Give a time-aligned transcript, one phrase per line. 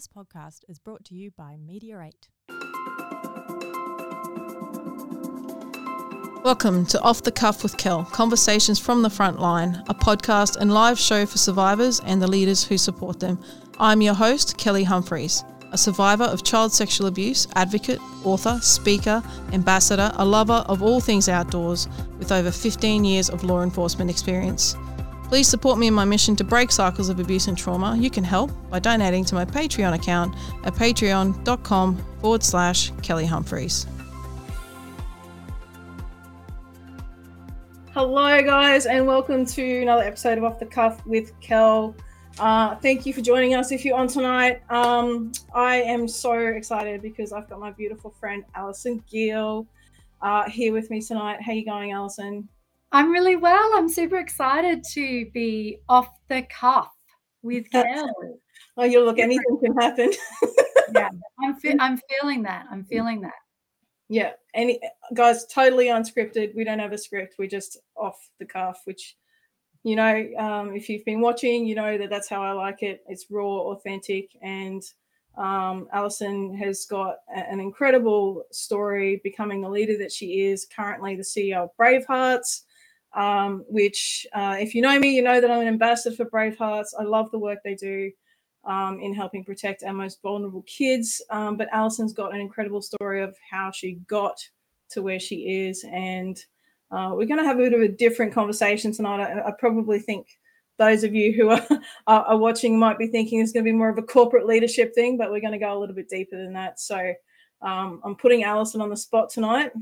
[0.00, 2.28] This podcast is brought to you by 8.
[6.42, 10.72] Welcome to Off the Cuff with Kel Conversations from the Front Line, a podcast and
[10.72, 13.38] live show for survivors and the leaders who support them.
[13.78, 19.22] I'm your host, Kelly Humphries, a survivor of child sexual abuse, advocate, author, speaker,
[19.52, 21.88] ambassador, a lover of all things outdoors,
[22.18, 24.74] with over 15 years of law enforcement experience.
[25.30, 27.96] Please support me in my mission to break cycles of abuse and trauma.
[27.96, 30.34] You can help by donating to my Patreon account
[30.64, 33.86] at patreon.com forward slash Kelly Humphries.
[37.94, 41.94] Hello, guys, and welcome to another episode of Off the Cuff with Kel.
[42.40, 43.70] Uh, thank you for joining us.
[43.70, 48.42] If you're on tonight, um, I am so excited because I've got my beautiful friend
[48.56, 49.64] Alison Geale
[50.22, 51.40] uh, here with me tonight.
[51.40, 52.48] How are you going, Alison?
[52.92, 53.72] I'm really well.
[53.74, 56.90] I'm super excited to be off the cuff
[57.42, 58.10] with Kel.
[58.76, 60.12] oh, you look, anything can happen.
[60.94, 61.10] yeah,
[61.42, 62.66] I'm fe- I'm feeling that.
[62.70, 63.34] I'm feeling that.
[64.08, 64.80] Yeah, any
[65.14, 66.54] guys, totally unscripted.
[66.56, 67.36] We don't have a script.
[67.38, 69.16] We're just off the cuff, which
[69.84, 73.02] you know, um, if you've been watching, you know that that's how I like it.
[73.06, 74.82] It's raw, authentic, and
[75.38, 80.66] um, Alison has got an incredible story becoming the leader that she is.
[80.66, 82.62] Currently, the CEO of Bravehearts
[83.14, 86.88] um, which, uh, if you know me, you know that I'm an ambassador for Bravehearts.
[86.98, 88.10] I love the work they do
[88.64, 91.22] um, in helping protect our most vulnerable kids.
[91.30, 94.38] Um, but Alison's got an incredible story of how she got
[94.90, 95.84] to where she is.
[95.90, 96.38] And
[96.90, 99.22] uh, we're going to have a bit of a different conversation tonight.
[99.22, 100.26] I, I probably think
[100.78, 101.66] those of you who are,
[102.06, 105.16] are, watching might be thinking it's going to be more of a corporate leadership thing,
[105.16, 106.80] but we're going to go a little bit deeper than that.
[106.80, 107.12] So
[107.62, 109.72] um, I'm putting Alison on the spot tonight.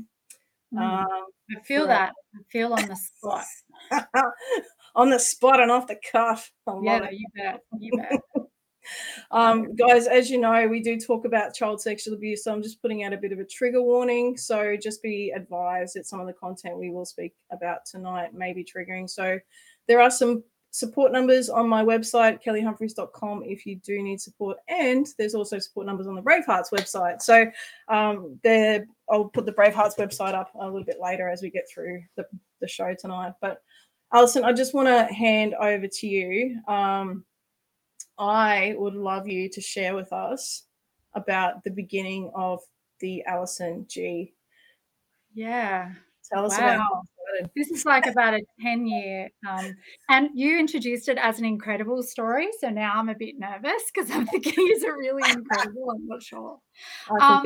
[0.73, 0.81] Mm.
[0.81, 1.25] Um,
[1.55, 2.13] I feel that.
[2.35, 3.45] I feel on the spot.
[4.95, 6.51] on the spot and off the cuff.
[6.81, 7.13] yeah, it.
[7.13, 7.61] you bet.
[7.79, 8.21] You bet.
[9.31, 12.81] um, guys, as you know, we do talk about child sexual abuse, so I'm just
[12.81, 14.37] putting out a bit of a trigger warning.
[14.37, 18.53] So just be advised that some of the content we will speak about tonight may
[18.53, 19.09] be triggering.
[19.09, 19.39] So
[19.87, 24.57] there are some support numbers on my website, kellyhumphries.com, if you do need support.
[24.67, 27.21] And there's also support numbers on the Bravehearts website.
[27.21, 27.49] So
[27.87, 31.69] um, there, I'll put the Bravehearts website up a little bit later as we get
[31.73, 32.25] through the,
[32.61, 33.33] the show tonight.
[33.41, 33.61] But
[34.13, 36.59] Alison, I just want to hand over to you.
[36.67, 37.25] Um,
[38.17, 40.63] I would love you to share with us
[41.13, 42.59] about the beginning of
[42.99, 44.33] the Alison G.
[45.33, 45.93] Yeah.
[46.31, 46.75] Tell us wow.
[46.75, 47.05] about
[47.55, 49.75] this is like about a 10 year um,
[50.09, 54.09] and you introduced it as an incredible story so now i'm a bit nervous because
[54.11, 55.91] i'm thinking is it really incredible?
[55.91, 56.59] I'm not sure.
[57.19, 57.43] Um,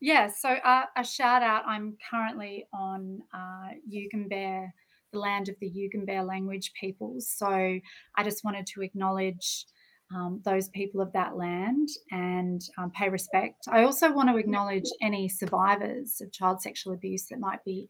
[0.00, 4.68] yeah so uh, a shout out i'm currently on uh, Yugambeh,
[5.12, 9.66] the land of the Yugambeh language peoples so i just wanted to acknowledge
[10.14, 13.66] um, those people of that land and um, pay respect.
[13.68, 17.88] I also want to acknowledge any survivors of child sexual abuse that might be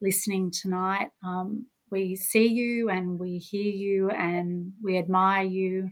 [0.00, 1.08] listening tonight.
[1.24, 5.90] Um, we see you and we hear you and we admire you.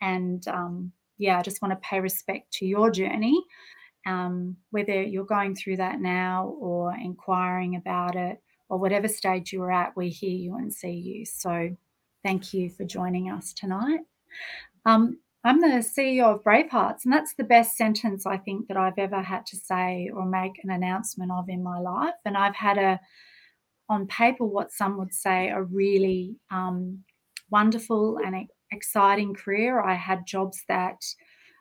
[0.00, 3.40] And um, yeah, I just want to pay respect to your journey,
[4.06, 8.38] um, whether you're going through that now or inquiring about it
[8.68, 11.26] or whatever stage you're at, we hear you and see you.
[11.26, 11.76] So
[12.24, 14.00] thank you for joining us tonight.
[14.86, 18.98] Um, I'm the CEO of Bravehearts, and that's the best sentence I think that I've
[18.98, 22.14] ever had to say or make an announcement of in my life.
[22.26, 23.00] And I've had a,
[23.88, 27.04] on paper, what some would say, a really um,
[27.50, 29.80] wonderful and exciting career.
[29.80, 31.02] I had jobs that,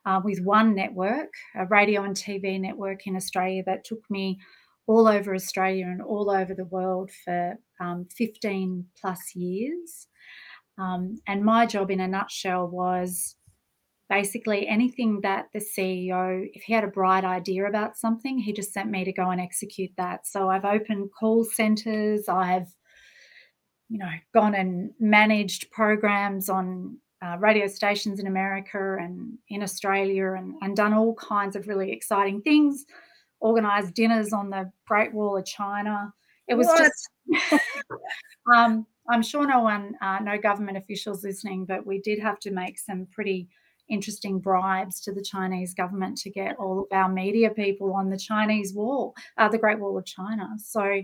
[0.06, 4.40] uh, with one network, a radio and TV network in Australia, that took me
[4.88, 10.08] all over Australia and all over the world for um, 15 plus years.
[10.80, 13.36] Um, and my job, in a nutshell, was
[14.10, 18.74] basically anything that the CEO, if he had a bright idea about something, he just
[18.74, 20.26] sent me to go and execute that.
[20.26, 22.74] So I've opened call centers, I've
[23.90, 30.34] you know gone and managed programs on uh, radio stations in America and in Australia
[30.34, 32.86] and, and done all kinds of really exciting things,
[33.42, 36.14] organized dinners on the Great Wall of China.
[36.48, 36.78] It was what?
[36.80, 37.62] just
[38.56, 42.52] um, I'm sure no one, uh, no government officials listening, but we did have to
[42.52, 43.50] make some pretty
[43.90, 48.18] interesting bribes to the Chinese government to get all of our media people on the
[48.18, 50.48] Chinese wall, uh, the Great Wall of China.
[50.58, 51.02] So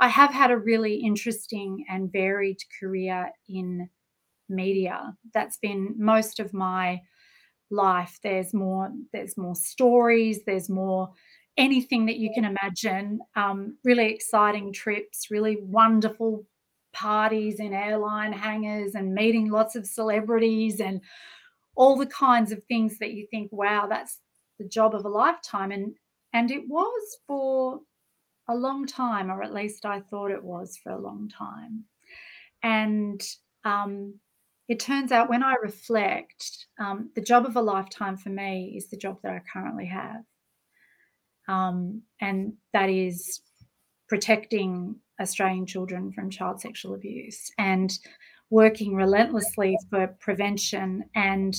[0.00, 3.88] I have had a really interesting and varied career in
[4.48, 5.14] media.
[5.32, 7.00] That's been most of my
[7.70, 8.18] life.
[8.22, 11.10] There's more, there's more stories, there's more
[11.56, 13.20] anything that you can imagine.
[13.36, 16.44] Um, really exciting trips, really wonderful
[16.94, 21.00] parties in airline hangars and meeting lots of celebrities and
[21.76, 24.20] all the kinds of things that you think, wow, that's
[24.58, 25.70] the job of a lifetime.
[25.70, 25.94] And
[26.32, 27.80] and it was for
[28.48, 31.84] a long time, or at least I thought it was for a long time.
[32.62, 33.22] And
[33.64, 34.14] um,
[34.68, 38.88] it turns out when I reflect, um, the job of a lifetime for me is
[38.88, 40.24] the job that I currently have.
[41.46, 43.40] Um, and that is
[44.08, 47.98] protecting Australian children from child sexual abuse and
[48.50, 51.56] working relentlessly for prevention and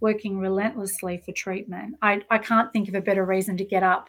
[0.00, 1.94] working relentlessly for treatment.
[2.02, 4.08] I, I can't think of a better reason to get up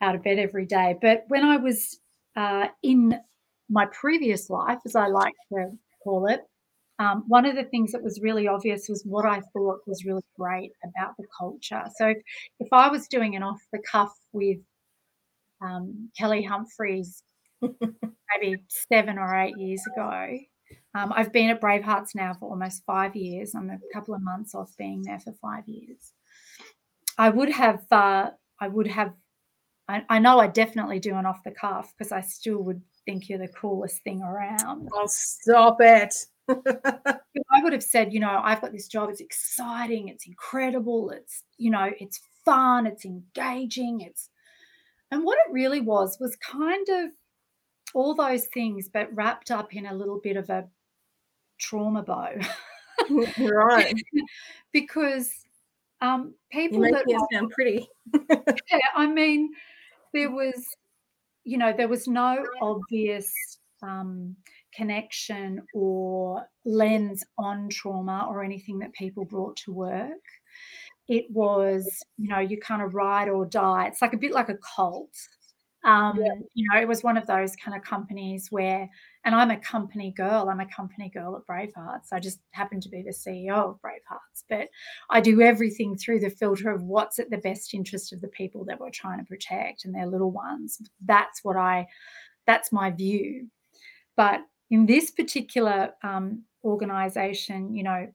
[0.00, 0.96] out of bed every day.
[1.00, 2.00] But when I was
[2.34, 3.18] uh, in
[3.70, 5.70] my previous life, as I like to
[6.02, 6.40] call it,
[6.98, 10.24] um, one of the things that was really obvious was what I thought was really
[10.38, 11.82] great about the culture.
[11.96, 12.18] So if,
[12.58, 14.58] if I was doing an off the cuff with
[15.60, 17.22] um, Kelly Humphries
[18.40, 20.38] maybe seven or eight years ago,
[20.94, 23.54] um, I've been at Bravehearts now for almost five years.
[23.54, 26.12] I'm a couple of months off being there for five years.
[27.18, 28.30] I would have, uh,
[28.60, 29.12] I would have,
[29.88, 33.28] I, I know I definitely do an off the cuff because I still would think
[33.28, 34.88] you're the coolest thing around.
[34.92, 36.14] Oh, stop it.
[36.48, 39.10] I would have said, you know, I've got this job.
[39.10, 40.08] It's exciting.
[40.08, 41.10] It's incredible.
[41.10, 42.86] It's, you know, it's fun.
[42.86, 44.00] It's engaging.
[44.00, 44.30] It's,
[45.10, 47.10] and what it really was was kind of
[47.96, 50.68] all those things, but wrapped up in a little bit of a
[51.58, 52.30] trauma bow.
[53.38, 53.94] right.
[54.72, 55.32] because
[56.02, 57.88] um, people you that it sound pretty.
[58.30, 59.50] yeah, I mean,
[60.12, 60.66] there was,
[61.44, 63.32] you know, there was no obvious
[63.82, 64.36] um,
[64.74, 70.22] connection or lens on trauma or anything that people brought to work.
[71.08, 73.86] It was, you know, you kind of ride or die.
[73.86, 75.16] It's like a bit like a cult.
[75.86, 76.32] Um, yeah.
[76.54, 78.90] You know, it was one of those kind of companies where,
[79.24, 82.12] and I'm a company girl, I'm a company girl at Bravehearts.
[82.12, 84.68] I just happen to be the CEO of Bravehearts, but
[85.10, 88.64] I do everything through the filter of what's at the best interest of the people
[88.64, 90.82] that we're trying to protect and their little ones.
[91.04, 91.86] That's what I,
[92.48, 93.46] that's my view.
[94.16, 94.40] But
[94.70, 98.08] in this particular um, organization, you know,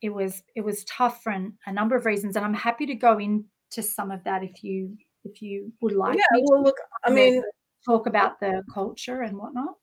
[0.00, 2.94] it was it was tough for an, a number of reasons, and I'm happy to
[2.94, 6.16] go into some of that if you if you would like.
[6.16, 7.42] Yeah, well, look, I mean,
[7.84, 9.74] talk about the culture and whatnot.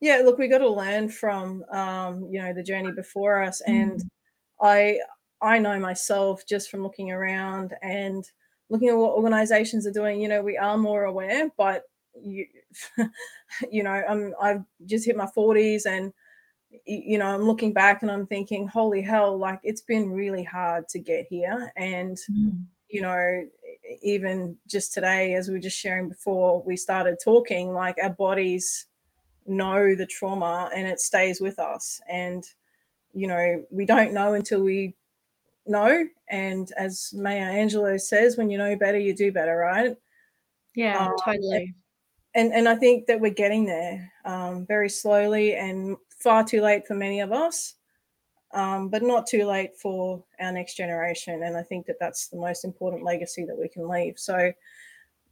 [0.00, 4.00] Yeah, look, we got to learn from um, you know the journey before us, and
[4.00, 4.08] mm.
[4.60, 5.00] I
[5.40, 8.24] I know myself just from looking around and
[8.68, 10.20] looking at what organizations are doing.
[10.20, 11.84] You know, we are more aware, but
[12.22, 12.46] you
[13.70, 16.12] you know i'm i've just hit my 40s and
[16.84, 20.88] you know i'm looking back and i'm thinking holy hell like it's been really hard
[20.88, 22.64] to get here and mm.
[22.88, 23.44] you know
[24.02, 28.86] even just today as we were just sharing before we started talking like our bodies
[29.46, 32.00] know the trauma and it stays with us.
[32.08, 32.44] And
[33.14, 34.94] you know we don't know until we
[35.66, 36.06] know.
[36.28, 39.96] And as maya angelou says when you know better you do better right?
[40.74, 41.74] Yeah um, totally.
[42.34, 46.86] and and I think that we're getting there um, very slowly and far too late
[46.86, 47.74] for many of us,
[48.52, 51.42] um, but not too late for our next generation.
[51.42, 54.18] And I think that that's the most important legacy that we can leave.
[54.18, 54.52] So,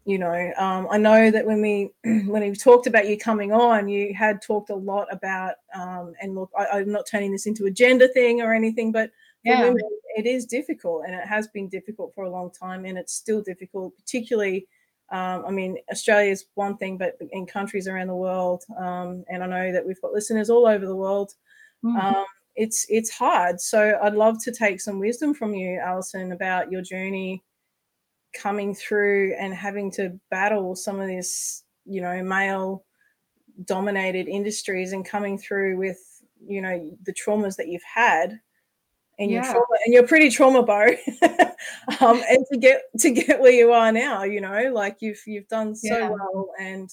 [0.05, 1.91] you know, um, I know that when we
[2.27, 6.35] when we talked about you coming on, you had talked a lot about um, and
[6.35, 9.11] look, I, am not turning this into a gender thing or anything, but
[9.45, 9.61] yeah.
[9.61, 9.83] Women,
[10.17, 13.43] it is difficult, and it has been difficult for a long time, and it's still
[13.43, 14.67] difficult, particularly
[15.11, 19.44] um, I mean, Australia is one thing, but in countries around the world, um, and
[19.44, 21.35] I know that we've got listeners all over the world.
[21.85, 21.97] Mm-hmm.
[21.99, 22.25] Um,
[22.56, 23.61] it's it's hard.
[23.61, 27.43] So I'd love to take some wisdom from you, Alison, about your journey
[28.34, 32.84] coming through and having to battle some of this, you know, male
[33.65, 35.99] dominated industries and coming through with,
[36.44, 38.41] you know, the traumas that you've had
[39.19, 39.43] and yeah.
[39.43, 40.87] your trauma and you're pretty trauma bow
[42.01, 45.46] um, and to get to get where you are now you know like you've you've
[45.49, 46.08] done so yeah.
[46.08, 46.91] well and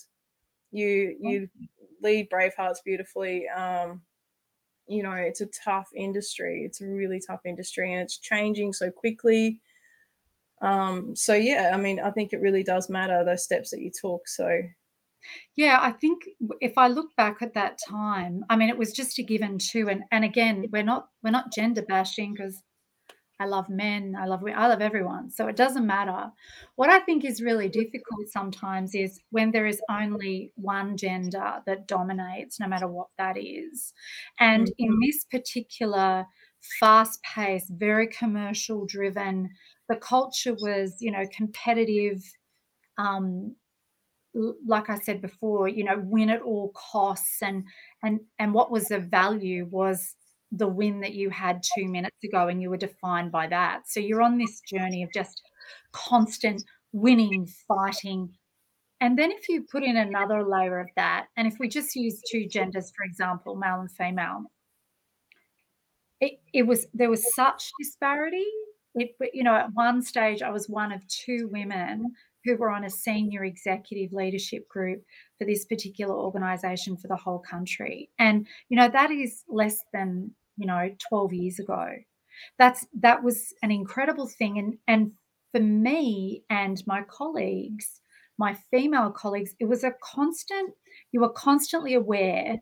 [0.72, 1.50] you you
[2.02, 4.02] lead bravehearts beautifully um
[4.88, 8.90] you know it's a tough industry it's a really tough industry and it's changing so
[8.90, 9.60] quickly
[10.62, 13.92] um so yeah i mean i think it really does matter those steps that you
[13.92, 14.62] took so
[15.56, 16.24] yeah, I think
[16.62, 19.90] if I look back at that time, I mean, it was just a given too.
[19.90, 22.62] And and again, we're not we're not gender bashing because
[23.42, 26.32] I love men, I love I love everyone, so it doesn't matter.
[26.76, 31.88] What I think is really difficult sometimes is when there is only one gender that
[31.88, 33.94] dominates, no matter what that is.
[34.40, 34.86] And mm-hmm.
[34.86, 36.26] in this particular
[36.80, 39.50] fast-paced, very commercial-driven,
[39.90, 42.22] the culture was, you know, competitive.
[42.98, 43.56] Um,
[44.66, 47.64] like I said before, you know, win at all costs, and
[48.04, 50.16] and and what was the value was
[50.52, 53.84] the win that you had two minutes ago and you were defined by that.
[53.88, 55.42] So you're on this journey of just
[55.94, 58.30] constant winning, fighting.
[59.00, 62.22] And then if you put in another layer of that, and if we just use
[62.30, 64.44] two genders, for example, male and female,
[66.20, 68.46] it, it was there was such disparity.
[68.94, 72.12] It, you know, at one stage, I was one of two women
[72.44, 75.02] who were on a senior executive leadership group
[75.38, 78.10] for this particular organization for the whole country.
[78.20, 80.32] And, you know, that is less than,
[80.62, 81.88] you know, 12 years ago.
[82.60, 84.60] That's that was an incredible thing.
[84.60, 85.14] And and
[85.52, 88.02] for me and my colleagues,
[88.38, 90.74] my female colleagues, it was a constant,
[91.12, 92.58] you were constantly aware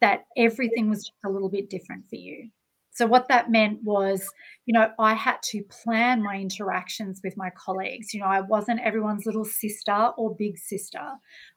[0.00, 2.50] that everything was just a little bit different for you.
[2.98, 4.28] So, what that meant was,
[4.66, 8.12] you know, I had to plan my interactions with my colleagues.
[8.12, 11.12] You know, I wasn't everyone's little sister or big sister.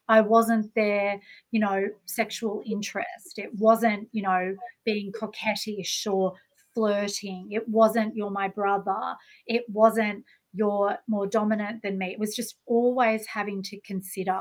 [0.07, 1.19] I wasn't their,
[1.49, 3.37] you know, sexual interest.
[3.37, 4.55] It wasn't, you know,
[4.85, 6.33] being coquettish or
[6.75, 7.47] flirting.
[7.49, 9.15] It wasn't, you're my brother.
[9.47, 12.11] It wasn't, you're more dominant than me.
[12.11, 14.39] It was just always having to consider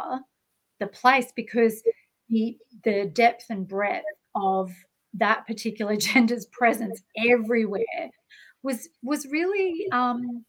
[0.80, 1.82] the place because
[2.28, 4.04] the the depth and breadth
[4.34, 4.70] of
[5.14, 8.10] that particular gender's presence everywhere
[8.62, 10.44] was was really um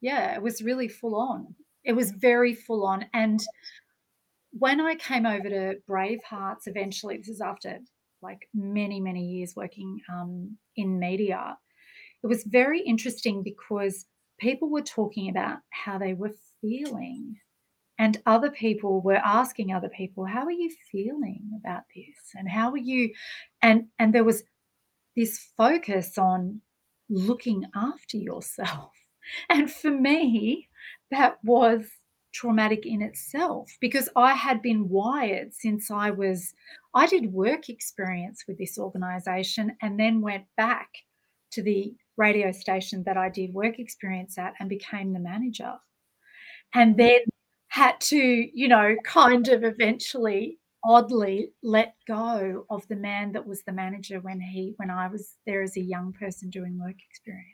[0.00, 1.54] yeah it was really full on.
[1.84, 3.06] It was very full on.
[3.14, 3.40] And
[4.52, 7.78] when i came over to bravehearts eventually this is after
[8.22, 11.56] like many many years working um, in media
[12.22, 14.06] it was very interesting because
[14.38, 17.36] people were talking about how they were feeling
[18.00, 22.16] and other people were asking other people how are you feeling about this?
[22.34, 23.12] And how are you?
[23.62, 24.42] And and there was
[25.14, 26.62] this focus on
[27.10, 28.92] looking after yourself.
[29.50, 30.68] And for me
[31.10, 31.84] that was
[32.32, 36.54] traumatic in itself because i had been wired since i was
[36.94, 40.88] i did work experience with this organization and then went back
[41.50, 45.74] to the radio station that i did work experience at and became the manager.
[46.74, 47.20] And then
[47.70, 53.62] had to, you know, kind of eventually oddly let go of the man that was
[53.62, 57.46] the manager when he when I was there as a young person doing work experience.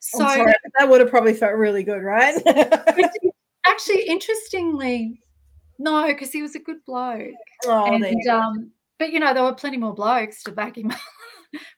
[0.00, 2.40] So sorry, that would have probably felt really good, right?
[3.66, 5.20] actually, interestingly,
[5.80, 7.34] no, because he was a good bloke.
[7.66, 8.70] Oh, and, um,
[9.00, 10.98] but you know, there were plenty more blokes to back him up.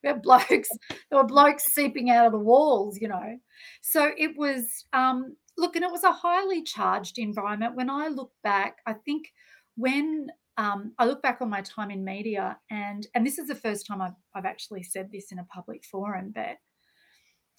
[0.02, 3.38] we had blokes, there were blokes seeping out of the walls, you know.
[3.80, 7.76] So it was um, look, and it was a highly charged environment.
[7.76, 9.33] When I look back, I think
[9.76, 13.54] when um, I look back on my time in media, and and this is the
[13.54, 16.59] first time I've, I've actually said this in a public forum, but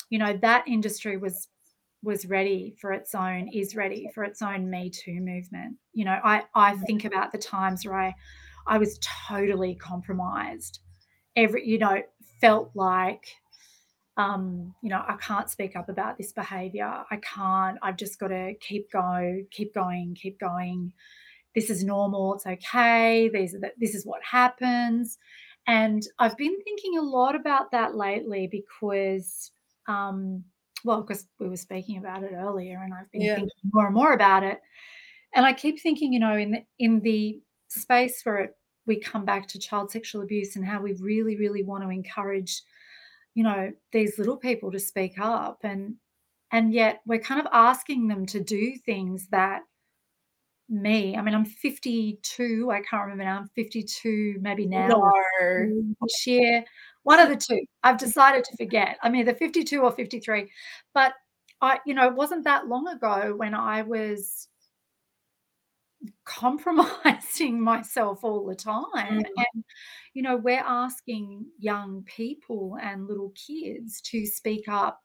[0.10, 1.48] you know that industry was
[2.04, 5.78] was ready for its own is ready for its own me too movement.
[5.94, 8.14] You know i i think about the times where i
[8.68, 10.80] i was totally compromised.
[11.36, 12.02] Every you know
[12.40, 13.26] felt like
[14.22, 17.04] um, you know, I can't speak up about this behavior.
[17.10, 17.78] I can't.
[17.82, 20.94] I've just got to keep go, keep going, keep going.
[21.56, 22.36] This is normal.
[22.36, 23.30] It's okay.
[23.34, 25.18] These are the, this is what happens.
[25.66, 29.52] And I've been thinking a lot about that lately because,
[29.88, 30.44] um,
[30.86, 33.36] well, because we were speaking about it earlier, and I've been yeah.
[33.36, 34.60] thinking more and more about it.
[35.34, 39.26] And I keep thinking, you know, in the, in the space where it, we come
[39.26, 42.62] back to child sexual abuse and how we really, really want to encourage
[43.36, 45.96] you know these little people to speak up and
[46.52, 49.62] and yet we're kind of asking them to do things that
[50.70, 55.12] me i mean i'm 52 i can't remember now i'm 52 maybe now no.
[56.02, 56.64] this year.
[57.04, 57.66] One of the two.
[57.84, 58.98] I've decided to forget.
[59.02, 60.50] I'm either 52 or 53
[60.94, 61.14] but
[61.62, 64.48] i you know it wasn't that long ago when i was
[66.26, 69.26] compromising myself all the time mm.
[69.54, 69.64] and
[70.14, 75.00] you know we're asking young people and little kids to speak up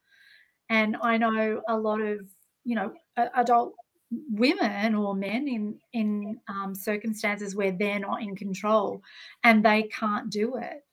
[0.70, 2.20] and i know a lot of
[2.64, 2.92] you know
[3.34, 3.74] adult
[4.30, 9.02] women or men in in um, circumstances where they're not in control
[9.44, 10.84] and they can't do it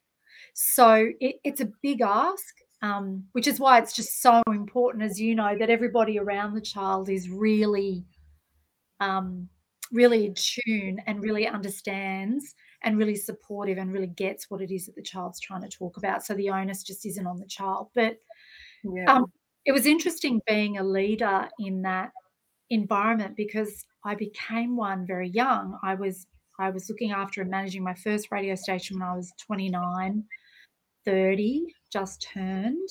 [0.53, 5.19] so it, it's a big ask um, which is why it's just so important as
[5.19, 8.03] you know that everybody around the child is really
[8.99, 9.47] um,
[9.91, 14.85] really in tune and really understands and really supportive and really gets what it is
[14.85, 16.25] that the child's trying to talk about.
[16.25, 17.89] So the onus just isn't on the child.
[17.95, 18.17] But
[18.83, 19.05] yeah.
[19.11, 19.31] um,
[19.65, 22.11] it was interesting being a leader in that
[22.69, 25.77] environment because I became one very young.
[25.83, 26.27] I was
[26.59, 30.23] I was looking after and managing my first radio station when I was 29,
[31.03, 32.89] 30, just turned.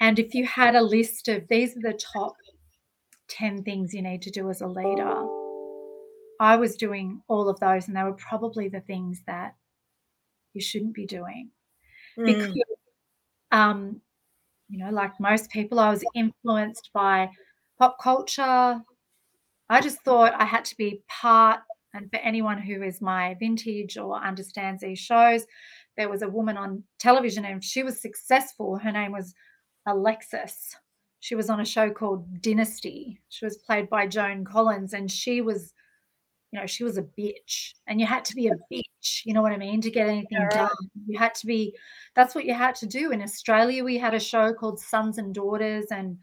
[0.00, 2.34] And if you had a list of these are the top
[3.28, 5.24] 10 things you need to do as a leader,
[6.40, 9.54] I was doing all of those, and they were probably the things that
[10.54, 11.50] you shouldn't be doing.
[12.18, 12.26] Mm.
[12.26, 12.62] because
[13.52, 14.00] um
[14.68, 17.30] you know like most people i was influenced by
[17.78, 18.80] pop culture
[19.70, 21.60] i just thought i had to be part
[21.94, 25.46] and for anyone who is my vintage or understands these shows
[25.96, 29.32] there was a woman on television and she was successful her name was
[29.86, 30.74] alexis
[31.20, 35.40] she was on a show called dynasty she was played by joan collins and she
[35.40, 35.72] was
[36.52, 39.42] you know, she was a bitch and you had to be a bitch, you know
[39.42, 40.48] what I mean, to get anything Yeah.
[40.50, 40.90] done.
[41.06, 41.76] You had to be,
[42.14, 43.10] that's what you had to do.
[43.12, 46.18] In Australia, we had a show called Sons and Daughters, and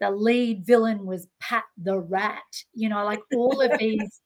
[0.00, 4.20] the lead villain was Pat the Rat, you know, like all of these,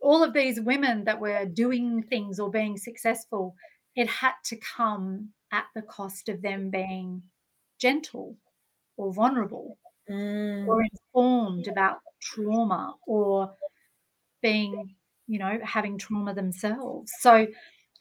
[0.00, 3.54] all of these women that were doing things or being successful,
[3.96, 7.22] it had to come at the cost of them being
[7.78, 8.36] gentle
[8.96, 9.78] or vulnerable
[10.10, 10.66] Mm.
[10.66, 13.54] or informed about trauma or
[14.42, 14.94] being,
[15.26, 17.12] you know, having trauma themselves.
[17.20, 17.46] So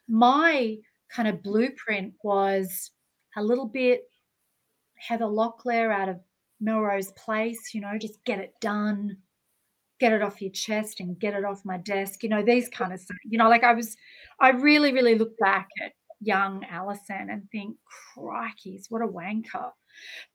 [0.07, 0.77] my
[1.09, 2.91] kind of blueprint was
[3.35, 4.03] a little bit
[4.95, 6.19] Heather Locklear out of
[6.59, 9.17] Melrose Place, you know, just get it done,
[9.99, 12.93] get it off your chest and get it off my desk, you know, these kind
[12.93, 13.01] of.
[13.23, 13.95] You know, like I was,
[14.39, 17.77] I really, really look back at young Alison and think,
[18.17, 19.71] crikeys, what a wanker.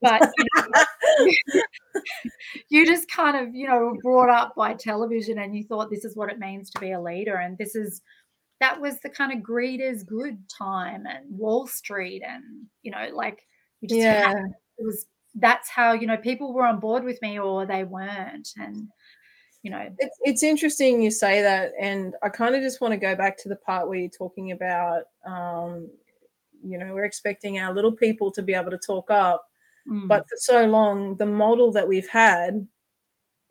[0.00, 1.62] But you know,
[2.68, 6.04] you just kind of, you know, were brought up by television and you thought this
[6.04, 7.37] is what it means to be a leader.
[7.37, 8.02] And this is,
[8.61, 12.42] that was the kind of greed is good time and Wall Street and,
[12.83, 13.47] you know, like
[13.80, 14.44] you just had, yeah.
[14.78, 15.06] it was,
[15.37, 18.49] that's how, you know, people were on board with me or they weren't.
[18.56, 18.88] And,
[19.64, 22.99] you know, It's it's interesting you say that, and I kind of just want to
[22.99, 25.88] go back to the part where you're talking about, um,
[26.62, 29.47] you know, we're expecting our little people to be able to talk up,
[29.88, 32.66] mm, but for so long, the model that we've had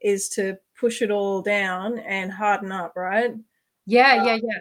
[0.01, 3.33] is to push it all down and harden up, right?
[3.85, 4.59] yeah, yeah, yeah.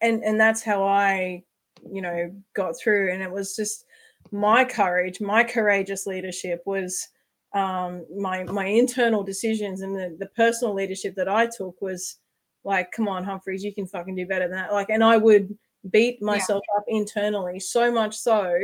[0.00, 1.44] and and that's how I,
[1.90, 3.12] you know, got through.
[3.12, 3.84] And it was just
[4.32, 7.08] my courage, my courageous leadership was
[7.52, 12.16] um, my my internal decisions and the, the personal leadership that I took was
[12.64, 14.72] like, come on, Humphries, you can fucking do better than that.
[14.72, 15.56] Like, and I would
[15.90, 18.54] beat myself up internally so much so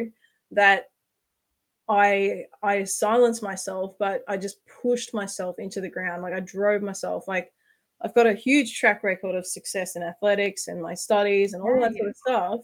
[0.51, 0.91] that
[1.89, 6.23] I I silenced myself, but I just pushed myself into the ground.
[6.23, 7.29] Like I drove myself.
[7.29, 7.53] Like
[8.03, 11.81] I've got a huge track record of success in athletics and my studies and all
[11.81, 12.61] that sort of stuff.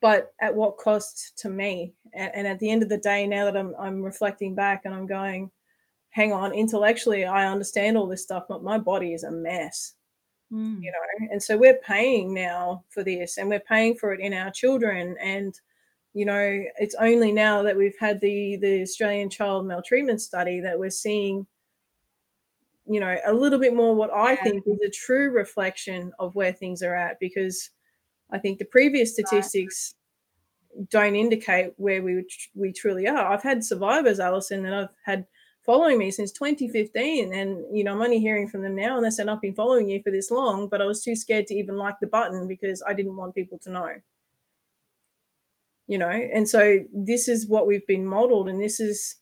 [0.00, 1.94] But at what cost to me?
[2.12, 4.94] And, and at the end of the day, now that I'm I'm reflecting back and
[4.94, 5.50] I'm going,
[6.10, 9.94] hang on, intellectually I understand all this stuff, but my body is a mess
[10.52, 14.20] Mm, you know and so we're paying now for this and we're paying for it
[14.20, 15.58] in our children and
[16.14, 20.78] you know it's only now that we've had the the australian child maltreatment study that
[20.78, 21.46] we're seeing
[22.86, 24.42] you know a little bit more what i Yeah.
[24.42, 27.70] think is a true reflection of where things are at because
[28.32, 29.94] i think the previous statistics
[30.88, 33.32] don't indicate where we we truly are.
[33.32, 35.26] I've had survivors alison that i've had
[35.62, 39.10] following me since 2015 and you know i'm only hearing from them now and they
[39.10, 41.76] said i've been following you for this long but i was too scared to even
[41.76, 43.94] like the button because i didn't want people to know
[45.86, 46.08] you know?
[46.08, 49.16] And so this is what we've been modeled and this is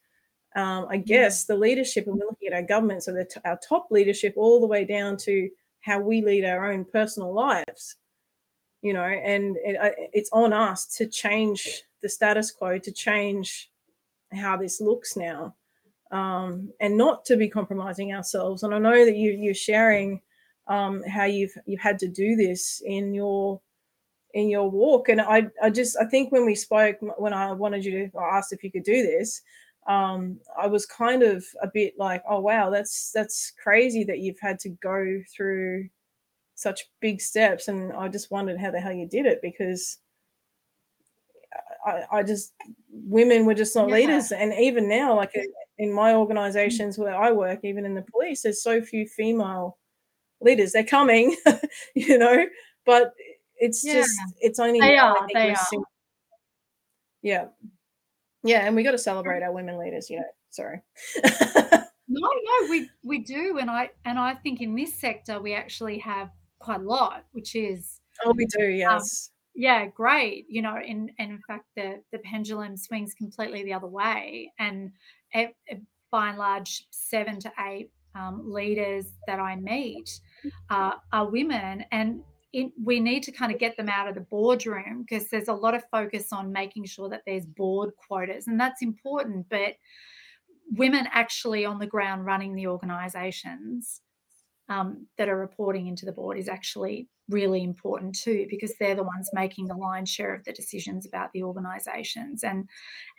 [0.57, 3.57] um, i guess the leadership and we're looking at our government so the t- our
[3.59, 5.49] top leadership all the way down to
[5.81, 7.97] how we lead our own personal lives
[8.83, 9.05] you know?
[9.05, 13.71] And it, it's on us to change the status quo to change
[14.33, 15.55] how this looks now
[16.11, 18.63] um, and not to be compromising ourselves.
[18.63, 20.21] And I know that you you're sharing
[20.67, 23.61] um, how you've you've had to do this in your
[24.35, 25.09] in your walk.
[25.09, 28.39] And I I just I think when we spoke when I wanted you to I
[28.39, 29.43] asked if you could do this,
[29.87, 34.41] um, I was kind of a bit like, oh wow, that's that's crazy that you've
[34.41, 35.89] had to go through
[36.55, 37.69] such big steps.
[37.69, 39.99] And I just wondered how the hell you did it because
[41.87, 42.53] I, I just
[42.93, 43.95] women were just not Yeah.
[43.95, 45.33] leaders and even now like
[45.79, 49.79] in my organizations where i work even in the police there's so few female
[50.41, 51.37] leaders they're coming
[51.95, 52.47] you know
[52.85, 53.13] but
[53.61, 53.95] it's Yeah.
[54.01, 55.85] just it's only They now I are, think they we're seeing-
[57.23, 57.45] yeah
[58.43, 60.81] yeah and we got to celebrate our women leaders you know sorry
[62.13, 65.99] No, no, we we do, and I and I think in this sector we actually
[66.01, 70.47] have quite a lot, which is oh we do yes yeah, great.
[70.49, 74.91] You know, in and in fact the the pendulum swings completely the other way, and
[75.35, 75.77] eh, eh,
[76.11, 80.11] by and large, seven to eight um, leaders that I meet
[80.69, 82.25] uh, are women, and
[82.83, 85.75] we need to kind of get them out of the boardroom because there's a lot
[85.75, 89.75] of focus on making sure that there's board quotas, and that's important, but
[90.73, 94.01] women actually on the ground running the organizations
[94.69, 99.03] um, that are reporting into the board is actually really important too because they're the
[99.03, 102.69] ones making the lion's share of the decisions about the organizations and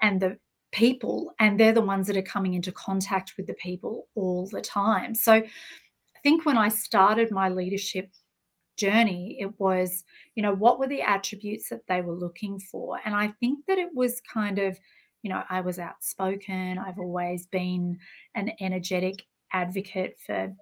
[0.01, 0.37] and the
[0.71, 4.61] people and they're the ones that are coming into contact with the people all the
[4.61, 5.13] time.
[5.13, 8.09] So i think when i started my leadership
[8.77, 10.03] journey it was
[10.35, 13.77] you know what were the attributes that they were looking for and i think that
[13.77, 14.79] it was kind of
[15.21, 17.97] you know i was outspoken i've always been
[18.35, 20.53] an energetic advocate for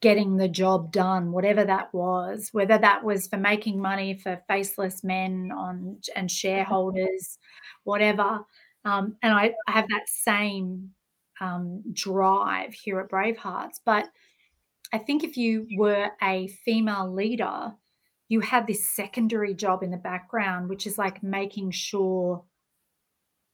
[0.00, 5.04] getting the job done, whatever that was, whether that was for making money for faceless
[5.04, 6.34] men on and mm-hmm.
[6.34, 7.38] shareholders,
[7.84, 8.40] whatever.
[8.84, 10.90] Um, and I, I, have that same
[11.40, 13.80] um, drive here at Bravehearts.
[13.84, 14.08] But
[14.92, 17.72] I think if you were a female leader,
[18.28, 22.44] you had this secondary job in the background, which is like making sure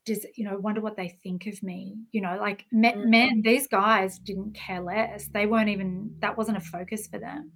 [0.06, 3.06] does you know wonder what they think of me you know like men, mm.
[3.06, 7.50] men these guys didn't care less they weren't even that wasn't a focus for them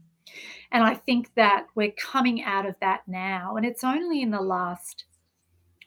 [0.73, 4.41] and i think that we're coming out of that now and it's only in the
[4.41, 5.05] last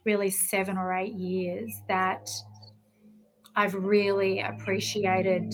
[0.05, 2.29] really 7 or 8 years that
[3.55, 5.53] i've really appreciated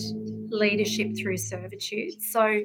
[0.50, 2.62] leadership through servitude so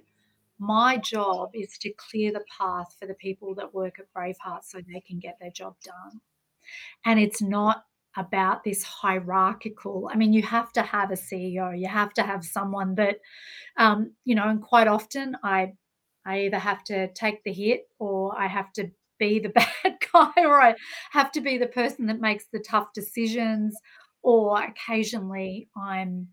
[0.59, 4.77] my job is to clear the path for the people that work at Braveheart so
[4.77, 6.21] they can get their job done.
[7.03, 7.83] And it's not
[8.17, 12.45] about this hierarchical i mean you have to have a ceo you have to have
[12.45, 13.17] someone that
[13.77, 15.71] um, you know and quite often i
[16.25, 19.49] i either have to take the hit or i have to be the
[19.83, 20.73] bad guy or i
[21.11, 23.75] have to be the person that makes the tough decisions
[24.25, 26.27] or occasionally i'm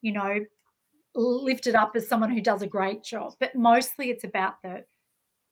[0.00, 0.38] you know
[1.14, 4.84] lifted up as someone who does a great job but mostly it's about the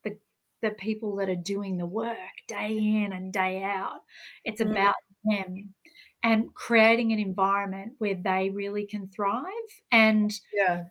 [0.03, 0.16] the
[0.62, 2.16] the people that are doing the work
[2.49, 4.01] day in and day out.
[4.44, 4.70] It's mm.
[4.70, 4.94] about
[5.25, 5.75] them
[6.23, 9.44] and creating an environment where they really can thrive
[9.92, 10.85] and yeah.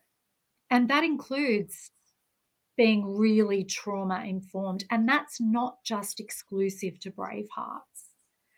[0.70, 1.92] and that includes
[2.78, 7.93] being really trauma informed and that's not just exclusive to Bravehearts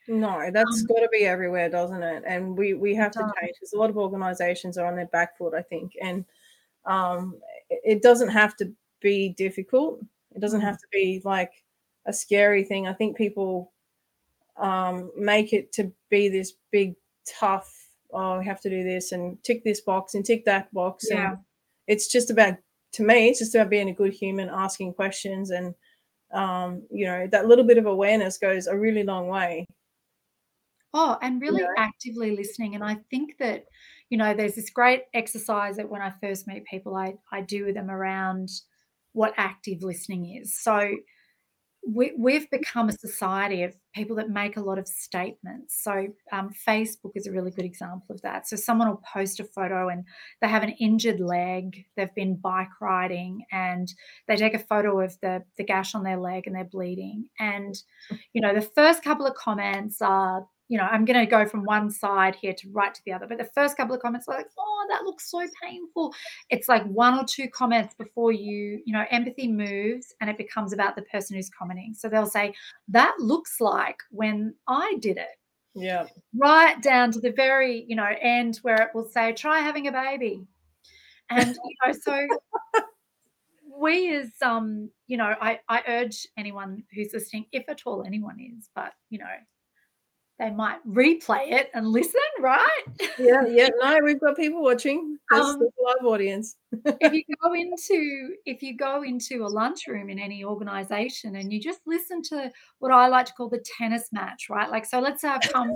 [0.08, 3.54] no that's um, got to be everywhere doesn't it and we we have to change
[3.54, 6.26] because a lot of organizations are on their back foot i think and
[6.86, 7.36] um
[7.70, 10.00] it doesn't have to be difficult
[10.36, 10.66] it doesn't mm.
[10.66, 11.52] have to be like
[12.06, 13.72] a scary thing i think people
[14.58, 16.96] um, make it to be this big
[17.28, 21.08] tough oh we have to do this and tick this box and tick that box
[21.10, 21.32] yeah.
[21.32, 21.38] and
[21.88, 22.56] it's just about
[22.94, 25.76] to me it's just about being a good human asking questions and
[26.32, 29.68] um, you know that little bit of awareness goes a really long way
[30.96, 31.74] oh and really you know?
[31.78, 33.66] actively listening and i think that
[34.10, 37.66] you know there's this great exercise that when i first meet people i i do
[37.66, 38.50] with them around
[39.14, 40.90] what active listening is so
[41.88, 45.84] we, we've become a society of people that make a lot of statements.
[45.84, 48.48] So, um, Facebook is a really good example of that.
[48.48, 50.04] So, someone will post a photo and
[50.42, 53.88] they have an injured leg, they've been bike riding, and
[54.28, 57.28] they take a photo of the, the gash on their leg and they're bleeding.
[57.40, 57.76] And,
[58.34, 61.64] you know, the first couple of comments are, you know, I'm going to go from
[61.64, 63.28] one side here to right to the other.
[63.28, 66.14] But the first couple of comments like, oh, that looks so painful.
[66.50, 70.74] It's like one or two comments before you, you know, empathy moves and it becomes
[70.74, 71.94] about the person who's commenting.
[71.94, 72.54] So they'll say,
[72.88, 75.38] that looks like when I did it.
[75.76, 76.08] Yeah.
[76.36, 79.92] Right down to the very, you know, end where it will say, try having a
[79.92, 80.48] baby.
[81.30, 82.28] And, you know, so
[83.78, 88.38] we as um, you know, I, I urge anyone who's listening, if at all anyone
[88.40, 89.26] is, but you know,
[90.38, 92.82] they might replay it and listen, right?
[93.18, 93.70] Yeah, yeah.
[93.82, 95.18] No, we've got people watching.
[95.32, 96.58] That's um, the live audience.
[97.00, 101.62] if you go into if you go into a lunchroom in any organization and you
[101.62, 104.70] just listen to what I like to call the tennis match, right?
[104.70, 105.74] Like, so let's say I've come.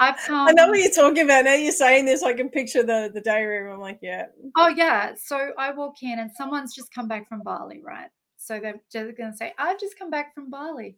[0.00, 0.48] I've come.
[0.48, 1.44] I know what you're talking about.
[1.44, 3.74] Now you're saying this, I can picture the the day room.
[3.74, 4.26] I'm like, yeah.
[4.56, 5.12] Oh yeah.
[5.16, 8.08] So I walk in and someone's just come back from Bali, right?
[8.38, 10.96] So they're just going to say, "I've just come back from Bali."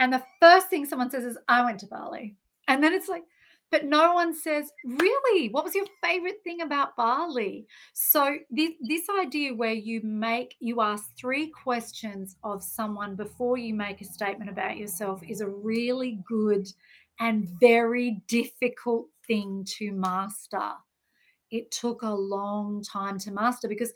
[0.00, 2.36] And the first thing someone says is, I went to Bali.
[2.68, 3.24] And then it's like,
[3.70, 7.66] but no one says, really, what was your favorite thing about Bali?
[7.92, 13.74] So this, this idea where you make, you ask three questions of someone before you
[13.74, 16.66] make a statement about yourself is a really good
[17.20, 20.70] and very difficult thing to master.
[21.50, 23.92] It took a long time to master because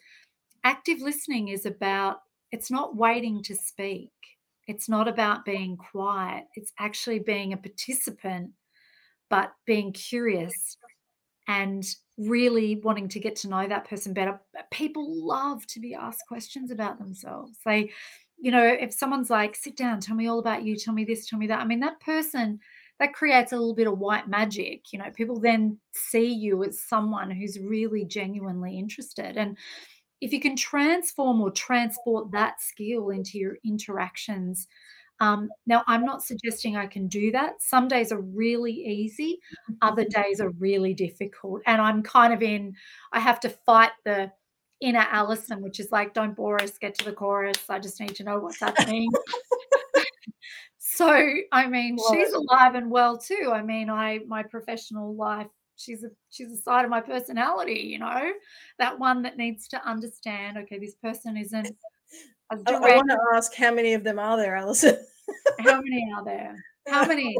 [0.64, 2.18] active listening is about,
[2.50, 4.10] it's not waiting to speak
[4.66, 8.50] it's not about being quiet, it's actually being a participant,
[9.28, 10.76] but being curious
[11.48, 11.84] and
[12.18, 14.40] really wanting to get to know that person better.
[14.70, 17.58] People love to be asked questions about themselves.
[17.64, 17.90] They,
[18.38, 21.26] you know, if someone's like, sit down, tell me all about you, tell me this,
[21.28, 21.60] tell me that.
[21.60, 22.60] I mean, that person,
[23.00, 24.92] that creates a little bit of white magic.
[24.92, 29.36] You know, people then see you as someone who's really genuinely interested.
[29.36, 29.56] And
[30.22, 34.68] if you can transform or transport that skill into your interactions
[35.22, 37.62] um, now, I'm not suggesting I can do that.
[37.62, 39.38] Some days are really easy,
[39.80, 41.62] other days are really difficult.
[41.64, 42.74] And I'm kind of in,
[43.12, 44.32] I have to fight the
[44.80, 47.56] inner Alison, which is like, don't bore us, get to the chorus.
[47.68, 49.08] I just need to know what's happening.
[50.78, 51.06] so,
[51.52, 53.52] I mean, she's alive and well too.
[53.54, 57.98] I mean, I, my professional life, she's a, she's a side of my personality, you
[57.98, 58.32] know,
[58.78, 61.76] that one that needs to understand, okay, this person isn't
[62.66, 64.96] I, I want to ask how many of them are there, Alison?
[65.60, 66.56] how many are there?
[66.86, 67.36] How many?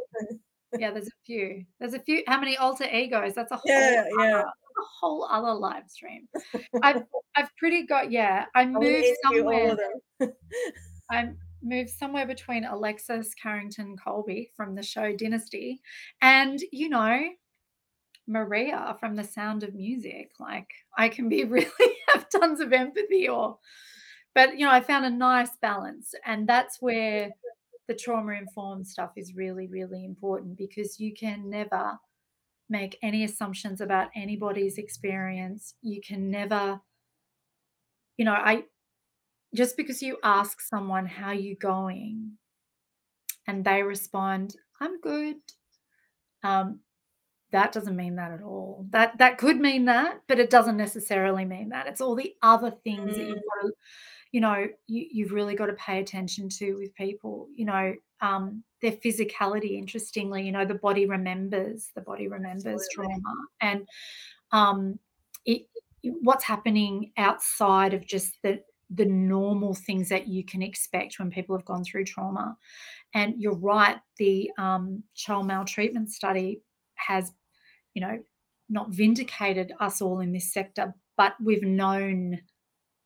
[0.79, 1.65] Yeah, there's a few.
[1.79, 2.23] There's a few.
[2.27, 3.35] How many alter egos?
[3.35, 4.39] That's a whole yeah, yeah.
[4.39, 6.29] Other, a whole other live stream.
[6.83, 7.03] I've
[7.37, 8.47] I've pretty got yeah.
[8.55, 9.77] I moved somewhere.
[11.11, 11.31] I
[11.63, 15.81] moved somewhere between Alexis Carrington Colby from the show Dynasty,
[16.23, 17.21] and you know,
[18.27, 20.33] Maria from The Sound of Music.
[20.39, 21.69] Like I can be really
[22.13, 23.59] have tons of empathy or
[24.35, 26.15] but you know, I found a nice balance.
[26.25, 27.31] And that's where
[27.89, 31.99] the trauma informed stuff is really, really important because you can never
[32.69, 35.75] make any assumptions about anybody's experience.
[35.83, 36.81] You can never,
[38.17, 38.65] you know, I
[39.55, 42.39] just because you ask someone how you going
[43.47, 45.37] and they respond, I'm good.
[46.43, 46.81] Um,
[47.53, 48.87] that doesn't mean that at all.
[48.91, 51.87] That that could mean that, but it doesn't necessarily mean that.
[51.87, 53.17] It's all the other things mm.
[53.17, 53.73] that you've got to
[54.33, 58.65] you know you, you've really got to pay attention to with people you know um,
[58.81, 63.15] their physicality interestingly you know the body remembers the body remembers Absolutely.
[63.15, 63.87] trauma and
[64.51, 64.99] um,
[65.45, 65.63] it,
[66.23, 68.61] what's happening outside of just the
[68.95, 72.57] the normal things that you can expect when people have gone through trauma
[73.15, 76.61] and you're right the um, child maltreatment study
[76.95, 77.33] has
[77.95, 78.19] you know
[78.69, 82.41] not vindicated us all in this sector but we've known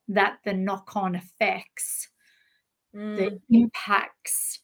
[0.09, 2.09] that the knock on effects,
[2.95, 3.17] mm.
[3.17, 4.61] the impacts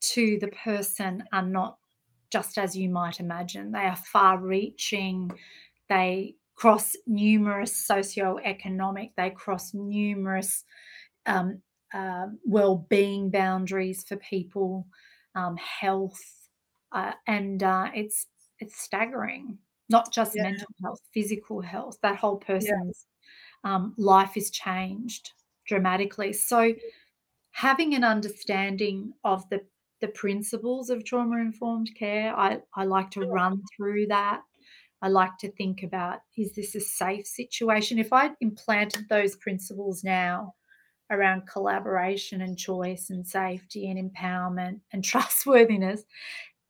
[0.00, 1.78] to the person are not
[2.30, 3.72] just as you might imagine.
[3.72, 5.30] They are far reaching.
[5.88, 10.64] They cross numerous socio-economic, they cross numerous
[11.26, 11.60] um,
[11.92, 14.86] uh, well-being boundaries for people,
[15.34, 16.20] um, health,
[16.92, 19.58] uh, and uh, it's it's staggering.
[19.90, 20.44] Not just yeah.
[20.44, 21.98] mental health, physical health.
[22.02, 23.06] That whole person's
[23.64, 25.30] um, life is changed
[25.66, 26.32] dramatically.
[26.32, 26.74] So,
[27.50, 29.60] having an understanding of the
[30.00, 34.42] the principles of trauma informed care, I, I like to run through that.
[35.00, 37.98] I like to think about is this a safe situation?
[37.98, 40.54] If I implanted those principles now
[41.10, 46.02] around collaboration and choice and safety and empowerment and trustworthiness,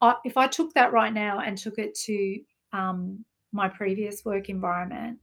[0.04, 2.38] I, if I took that right now and took it to
[2.72, 5.18] um, my previous work environment,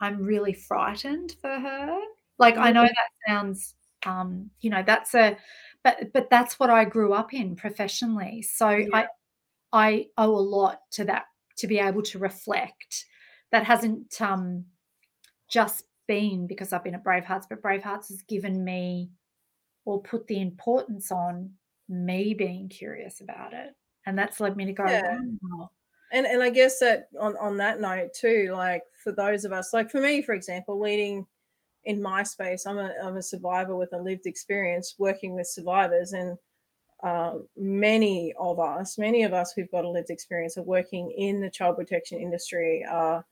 [0.00, 2.00] I'm really frightened for her.
[2.38, 2.86] Like I know mm-hmm.
[2.86, 3.74] that sounds
[4.06, 5.36] um, you know, that's a
[5.84, 8.42] but but that's what I grew up in professionally.
[8.42, 8.88] So yeah.
[8.94, 9.06] I
[9.72, 11.24] I owe a lot to that
[11.58, 13.06] to be able to reflect.
[13.52, 14.64] That hasn't um
[15.48, 19.10] just been because I've been at Bravehearts, but Bravehearts has given me
[19.84, 21.50] or put the importance on
[21.88, 23.74] me being curious about it.
[24.06, 25.18] And that's led me to go, yeah.
[26.12, 29.72] and and I guess that on on that note too, like for those of us,
[29.72, 31.26] like for me, for example, leading
[31.84, 36.12] in my space, I'm a I'm a survivor with a lived experience working with survivors,
[36.12, 36.36] and
[37.02, 41.40] uh, many of us, many of us who've got a lived experience of working in
[41.40, 43.24] the child protection industry are.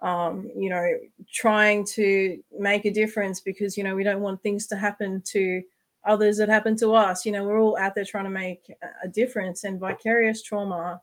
[0.00, 0.92] Um, you know,
[1.32, 5.60] trying to make a difference because you know we don't want things to happen to
[6.08, 7.24] others that happen to us.
[7.24, 8.72] You know, we're all out there trying to make
[9.04, 11.00] a difference, and vicarious trauma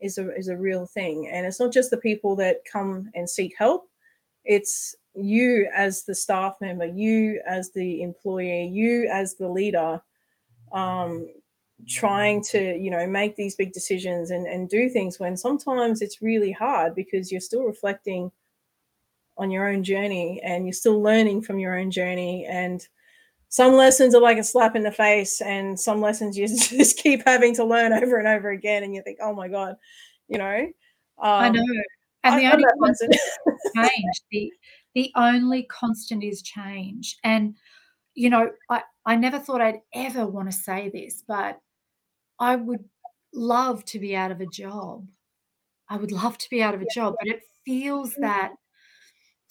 [0.00, 3.28] is a is a real thing and it's not just the people that come and
[3.28, 3.88] seek help
[4.44, 10.00] it's you as the staff member you as the employee you as the leader
[10.72, 11.28] um,
[11.88, 16.22] trying to you know make these big decisions and, and do things when sometimes it's
[16.22, 18.30] really hard because you're still reflecting
[19.36, 22.86] on your own journey and you're still learning from your own journey and
[23.50, 27.22] some lessons are like a slap in the face and some lessons you just keep
[27.26, 29.76] having to learn over and over again and you think oh my god
[30.28, 30.66] you know?
[31.22, 31.64] Um, i know.
[32.22, 33.16] And the only constant
[33.76, 34.20] change.
[34.30, 34.52] The,
[34.94, 37.16] the only constant is change.
[37.24, 37.56] And
[38.14, 41.58] you know i i never thought i'd ever want to say this but
[42.40, 42.84] i would
[43.32, 45.06] love to be out of a job.
[45.88, 48.22] I would love to be out of a job but it feels mm.
[48.22, 48.52] that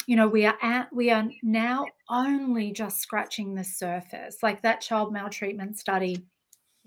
[0.09, 4.81] you know we are at we are now only just scratching the surface like that
[4.81, 6.25] child maltreatment study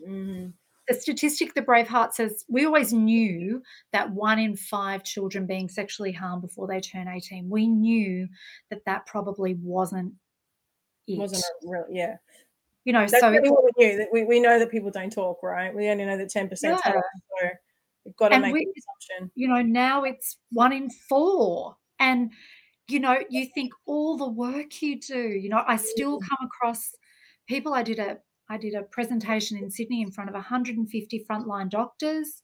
[0.04, 0.52] mm.
[0.88, 6.10] the statistic the Braveheart says we always knew that one in five children being sexually
[6.10, 7.48] harmed before they turn 18.
[7.48, 8.26] We knew
[8.70, 10.14] that that probably wasn't
[11.06, 11.18] it.
[11.20, 11.86] Wasn't it real?
[11.88, 12.16] Yeah.
[12.84, 13.98] You know, That's so really what we knew.
[13.98, 15.72] That we, we know that people don't talk, right?
[15.72, 16.70] We only know that 10% Yeah.
[16.78, 16.84] talk.
[16.84, 17.48] So
[18.04, 19.30] we've got to And make we- the assumption.
[19.36, 21.76] you know, now it's one in four.
[22.00, 22.32] And,
[22.92, 26.90] you know, you think all the work you do, you know, I still come across
[27.48, 27.72] people.
[27.74, 28.18] I did a
[28.50, 32.42] I did a presentation in Sydney in front of 150 frontline doctors.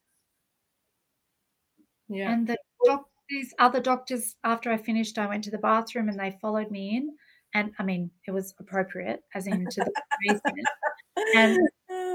[2.09, 2.33] Yeah.
[2.33, 2.57] And the
[2.87, 6.71] doc- these other doctors, after I finished, I went to the bathroom and they followed
[6.71, 7.11] me in.
[7.55, 9.93] And I mean, it was appropriate, as in to the
[10.29, 10.65] reason,
[11.35, 11.59] and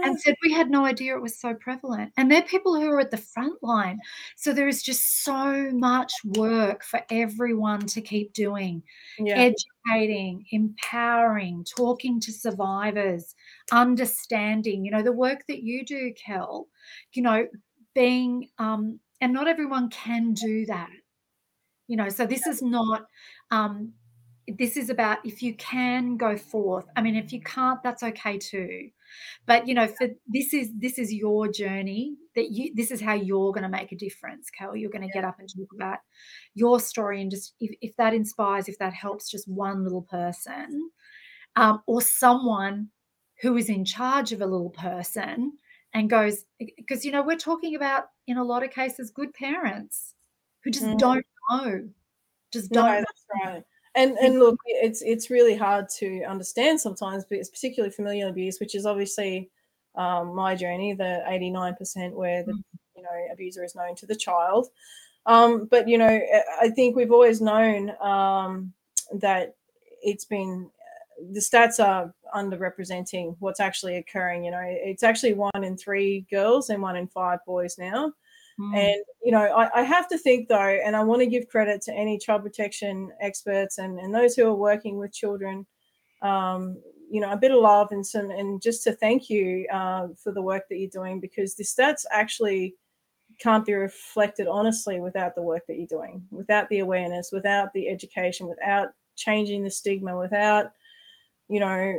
[0.04, 2.12] and said we had no idea it was so prevalent.
[2.18, 4.00] And they're people who are at the front line.
[4.36, 8.84] So there is just so much work for everyone to keep doing
[9.18, 9.52] yeah.
[9.88, 13.36] educating, empowering, talking to survivors,
[13.72, 16.68] understanding, you know, the work that you do, Kel,
[17.14, 17.48] you know,
[17.96, 20.90] being, um, and not everyone can do that.
[21.88, 23.06] You know, so this is not,
[23.52, 23.94] um,
[24.48, 26.86] this is about if you can go forth.
[26.96, 28.90] I mean, if you can't, that's okay too.
[29.46, 33.14] But you know, for this is this is your journey that you this is how
[33.14, 34.76] you're going to make a difference, Kel.
[34.76, 36.00] You're going to get up and talk about
[36.56, 40.90] your story and just if, if that inspires, if that helps just one little person
[41.56, 42.90] um, or someone
[43.42, 45.54] who is in charge of a little person
[45.94, 46.46] and goes
[46.78, 50.14] because you know we're talking about in a lot of cases good parents
[50.64, 50.98] who just Mhm.
[50.98, 51.90] don't know,
[52.52, 53.06] just don't.
[53.06, 53.64] that's right.
[53.96, 58.60] And and look, it's it's really hard to understand sometimes, but it's particularly familial abuse,
[58.60, 59.50] which is obviously
[59.96, 62.54] um, my journey, the eighty nine percent where the
[62.96, 64.70] you know abuser is known to the child.
[65.26, 68.74] Um, but you know, I- I think we've always known um,
[69.14, 69.56] that
[70.02, 70.70] it's been
[71.32, 74.44] the stats are underrepresenting what's actually occurring.
[74.44, 78.12] You know, it's actually one in three girls and one in five boys now.
[78.60, 78.78] Mm.
[78.78, 81.82] And you know, I, I have to think though, and I want to give credit
[81.84, 85.66] to any child protection experts and, and those who are working with children.
[86.22, 86.78] Um,
[87.10, 90.32] you know, a bit of love and some, and just to thank you uh, for
[90.32, 92.76] the work that you're doing because the stats actually
[93.40, 97.88] can't be reflected honestly without the work that you're doing, without the awareness, without the
[97.88, 100.72] education, without changing the stigma, without,
[101.50, 101.98] you know,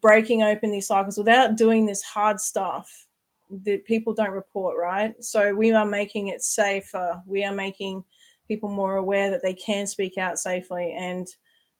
[0.00, 3.06] breaking open these cycles, without doing this hard stuff
[3.64, 5.14] that people don't report, right?
[5.22, 7.20] So we are making it safer.
[7.26, 8.04] We are making
[8.48, 10.94] people more aware that they can speak out safely.
[10.98, 11.28] And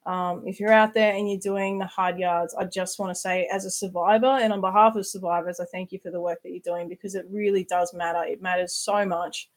[0.04, 3.14] um, if you're out there and you're doing the hard yards, I just want to
[3.14, 6.42] say, as a survivor and on behalf of survivors, I thank you for the work
[6.42, 8.22] that you're doing because it really does matter.
[8.24, 9.48] It matters so much,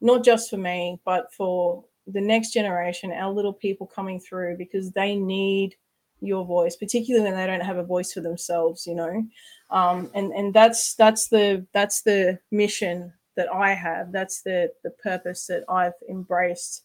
[0.00, 4.92] not just for me, but for the next generation, our little people coming through, because
[4.92, 5.74] they need
[6.20, 9.26] your voice, particularly when they don't have a voice for themselves, you know
[9.70, 14.12] um, and and that's that's the that's the mission that I have.
[14.12, 16.84] That's the the purpose that I've embraced.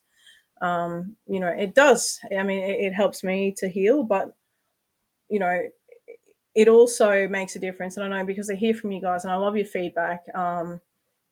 [0.62, 2.20] Um, you know, it does.
[2.38, 4.36] I mean, it, it helps me to heal, but
[5.30, 5.62] you know,
[6.56, 7.98] it also makes a difference.
[7.98, 10.22] And I know because I hear from you guys, and I love your feedback.
[10.36, 10.82] Um,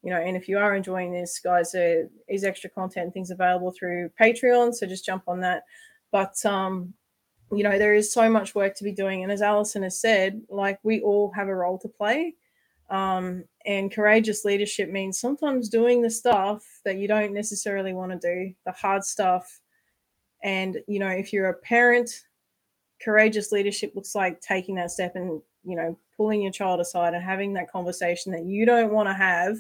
[0.01, 3.73] you know, and if you are enjoying this, guys, there is extra content things available
[3.77, 4.73] through Patreon.
[4.73, 5.63] So just jump on that.
[6.12, 6.93] But um,
[7.51, 10.41] you know there is so much work to be doing and as alison has said
[10.49, 12.35] like we all have a role to play
[12.89, 18.17] um, and courageous leadership means sometimes doing the stuff that you don't necessarily want to
[18.17, 19.59] do the hard stuff.
[20.43, 22.09] And you know if you're a parent
[23.03, 27.23] courageous leadership looks like taking that step and you know pulling your child aside and
[27.23, 29.57] having that conversation that you don't want to have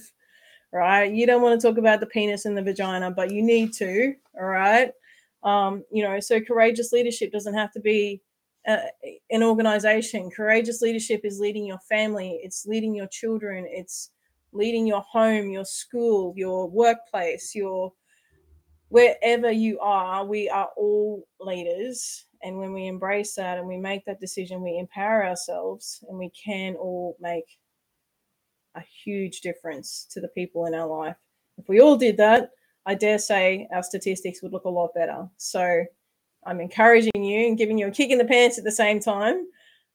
[0.71, 1.11] right?
[1.11, 4.13] You don't want to talk about the penis and the vagina but you need to
[4.39, 4.91] all right
[5.43, 8.21] um, you know so courageous leadership doesn't have to be
[8.67, 8.77] uh,
[9.31, 10.29] an organization.
[10.29, 14.11] Courageous leadership is leading your family it's leading your children it's
[14.51, 17.93] leading your home your school your workplace your
[18.89, 20.25] wherever you are.
[20.25, 24.77] We are all leaders and when we embrace that and we make that decision we
[24.77, 27.45] empower ourselves and we can all make
[28.75, 31.15] a huge difference to the people in our life.
[31.57, 32.49] If we all did that
[32.89, 35.29] I dare say our statistics would look a lot better.
[35.37, 35.85] So
[36.43, 39.45] I'm encouraging you and giving you a kick in the pants at the same time.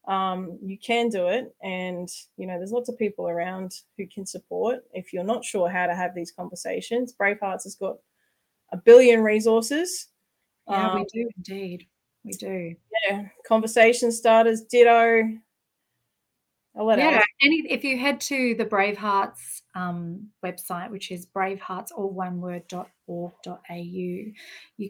[0.07, 1.53] Um, you can do it.
[1.61, 4.85] And, you know, there's lots of people around who can support.
[4.93, 7.97] If you're not sure how to have these conversations, Bravehearts has got
[8.71, 10.07] a billion resources.
[10.69, 11.87] Yeah, we Um, do indeed.
[12.23, 12.75] We do.
[13.03, 15.37] Yeah, conversation starters, ditto.
[16.77, 22.41] I'll Yeah, if you head to the Bravehearts um, website, which is bravehearts, all one
[22.41, 24.33] word, dot org, dot au, you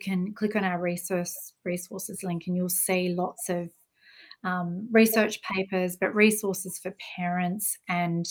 [0.02, 3.70] can click on our resource resources link and you'll see lots of
[4.44, 8.26] um, research papers, but resources for parents and,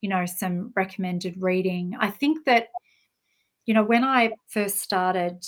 [0.00, 1.94] you know, some recommended reading.
[1.98, 2.68] I think that,
[3.66, 5.42] you know, when I first started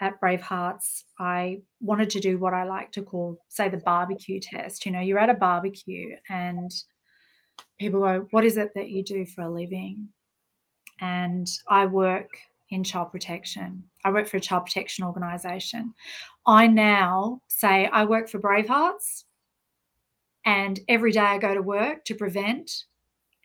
[0.00, 4.86] at Bravehearts, I wanted to do what I like to call, say, the barbecue test.
[4.86, 6.70] You know, you're at a barbecue and
[7.78, 10.08] people go, What is it that you do for a living?
[11.00, 12.28] And I work
[12.70, 13.82] in child protection.
[14.04, 15.94] I work for a child protection organisation.
[16.46, 19.24] I now say I work for Bravehearts,
[20.44, 22.84] and every day I go to work to prevent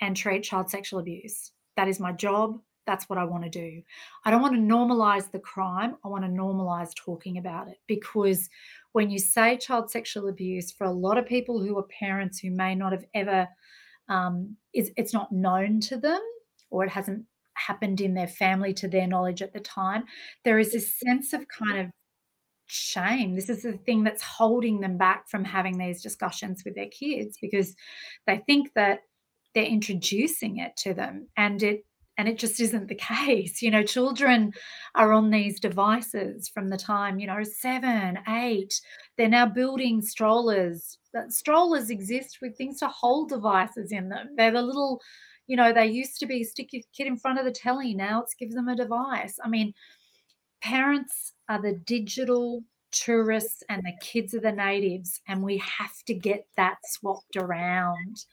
[0.01, 1.51] and treat child sexual abuse.
[1.78, 2.59] That is my job.
[2.86, 3.82] That's what I want to do.
[4.26, 5.95] I don't want to normalize the crime.
[6.05, 8.47] I want to normalize talking about it because
[8.91, 12.51] when you say child sexual abuse, for a lot of people who are parents who
[12.51, 13.47] may not have ever,
[14.10, 16.22] um, it's, it's not known to them
[16.70, 17.26] or it hasn't
[17.56, 20.03] happened in their family to their knowledge at the time,
[20.43, 21.91] there is this sense of kind of
[22.68, 23.36] shame.
[23.36, 27.38] This is the thing that's holding them back from having these discussions with their kids
[27.41, 27.76] because
[28.28, 28.99] they think that
[29.53, 31.86] they're introducing it to them and it
[32.18, 34.53] and it just isn't the case you know children
[34.95, 38.82] are on these devices from the time you know 7 8
[39.18, 40.97] they're now building strollers
[41.30, 45.01] strollers exist with things to hold devices in them they're the little
[45.47, 48.22] you know they used to be stick your kid in front of the telly now
[48.22, 49.38] it's give them a device.
[49.43, 49.74] I mean
[50.61, 56.13] parents are the digital tourists and the kids are the natives and we have to
[56.13, 58.26] get that swapped around.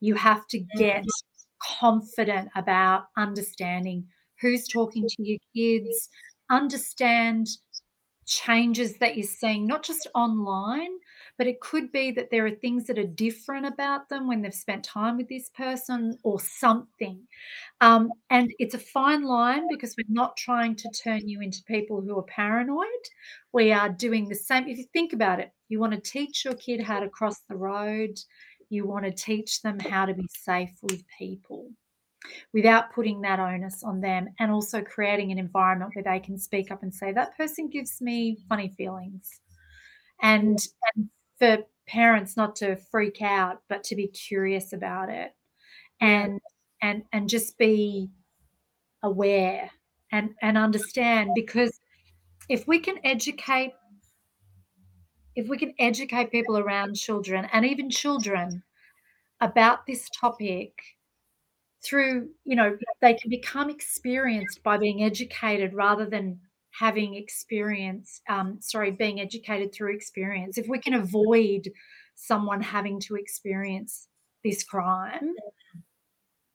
[0.00, 1.37] You have to get mm-hmm.
[1.80, 4.06] Confident about understanding
[4.40, 6.08] who's talking to your kids
[6.50, 7.48] understand
[8.26, 10.90] changes that you're seeing not just online
[11.38, 14.52] but it could be that there are things that are different about them when they've
[14.52, 17.22] spent time with this person or something.
[17.80, 22.00] Um, and it's a fine line because we're not trying to turn you into people
[22.00, 22.86] who are paranoid.
[23.52, 24.66] We are doing the same.
[24.66, 27.56] If you think about it, you want to teach your kid how to cross the
[27.56, 28.18] road,
[28.70, 31.70] you want to teach them how to be safe with people
[32.52, 36.70] without putting that onus on them and also creating an environment where they can speak
[36.70, 39.40] up and say that person gives me funny feelings.
[40.20, 40.58] And,
[40.94, 41.08] and
[41.38, 45.32] for parents not to freak out but to be curious about it
[46.00, 46.38] and
[46.82, 48.10] and and just be
[49.02, 49.70] aware
[50.12, 51.80] and and understand because
[52.48, 53.72] if we can educate
[55.38, 58.62] if we can educate people around children and even children
[59.40, 60.72] about this topic
[61.84, 66.40] through you know they can become experienced by being educated rather than
[66.78, 71.70] having experience, um, sorry, being educated through experience, if we can avoid
[72.14, 74.08] someone having to experience
[74.44, 75.34] this crime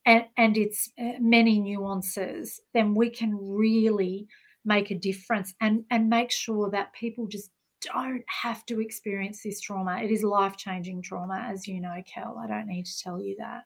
[0.06, 4.28] and, and its uh, many nuances, then we can really
[4.66, 7.50] make a difference and, and make sure that people just
[7.84, 10.02] don't have to experience this trauma.
[10.02, 12.40] It is life changing trauma, as you know, Kel.
[12.42, 13.64] I don't need to tell you that.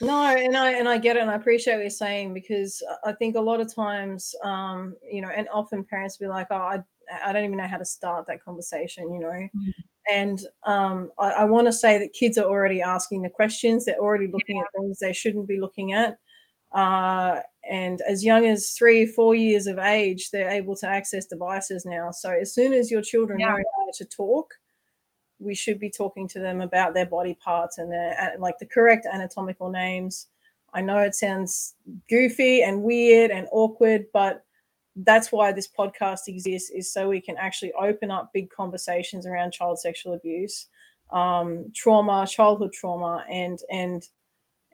[0.00, 3.12] No, and I and I get it, and I appreciate what you're saying because I
[3.12, 6.82] think a lot of times, um, you know, and often parents be like, "Oh, I,
[7.24, 9.28] I don't even know how to start that conversation," you know.
[9.28, 9.70] Mm-hmm.
[10.12, 13.98] And um, I, I want to say that kids are already asking the questions; they're
[13.98, 14.62] already looking yeah.
[14.62, 16.18] at things they shouldn't be looking at.
[16.72, 17.40] Uh,
[17.70, 22.10] and as young as three, four years of age, they're able to access devices now.
[22.10, 23.48] So as soon as your children yeah.
[23.48, 24.54] know how to talk,
[25.38, 29.06] we should be talking to them about their body parts and their like the correct
[29.10, 30.28] anatomical names.
[30.72, 31.74] I know it sounds
[32.08, 34.44] goofy and weird and awkward, but
[34.96, 39.52] that's why this podcast exists is so we can actually open up big conversations around
[39.52, 40.68] child sexual abuse,
[41.12, 44.08] um, trauma, childhood trauma, and and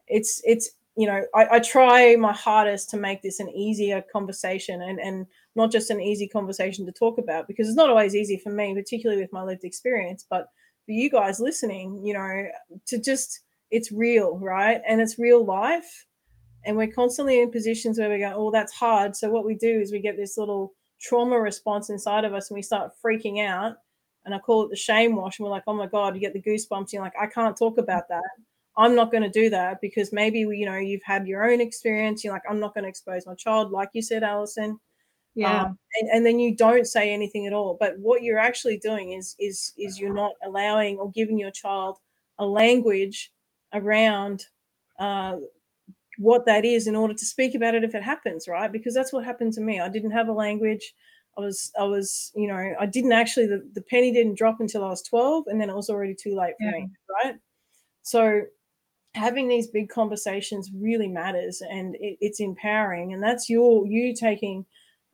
[0.06, 4.82] it's it's you know I, I try my hardest to make this an easier conversation
[4.82, 8.38] and and not just an easy conversation to talk about because it's not always easy
[8.38, 10.48] for me, particularly with my lived experience, but
[10.86, 12.46] for you guys listening, you know,
[12.86, 13.40] to just
[13.70, 14.80] it's real, right?
[14.86, 16.06] And it's real life.
[16.64, 19.16] And we're constantly in positions where we go, oh, that's hard.
[19.16, 22.56] So what we do is we get this little trauma response inside of us and
[22.56, 23.76] we start freaking out.
[24.24, 25.38] And I call it the shame wash.
[25.38, 26.92] And we're like, oh my God, you get the goosebumps.
[26.92, 28.22] You're like, I can't talk about that.
[28.76, 32.24] I'm not going to do that because maybe, you know, you've had your own experience.
[32.24, 33.70] You're like, I'm not going to expose my child.
[33.70, 34.78] Like you said, Alison,
[35.34, 38.78] yeah um, and, and then you don't say anything at all but what you're actually
[38.78, 41.96] doing is is is you're not allowing or giving your child
[42.38, 43.32] a language
[43.72, 44.44] around
[44.98, 45.36] uh,
[46.18, 49.12] what that is in order to speak about it if it happens right because that's
[49.12, 50.92] what happened to me i didn't have a language
[51.38, 54.84] i was i was you know i didn't actually the, the penny didn't drop until
[54.84, 56.72] i was 12 and then it was already too late for yeah.
[56.72, 56.90] me
[57.24, 57.36] right
[58.02, 58.42] so
[59.14, 64.64] having these big conversations really matters and it, it's empowering and that's your you taking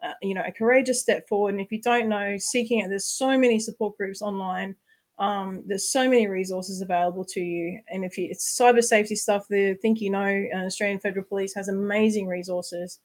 [0.01, 1.55] uh, you know, a courageous step forward.
[1.55, 4.77] And if you don't know, seeking out, there's so many support groups online
[5.19, 7.81] um, there's so many resources available to you.
[7.89, 12.29] And if you, it's cyber safety stuff, the ThinkUKnow, uh, Australian Federal Police has amazing
[12.29, 13.01] resources.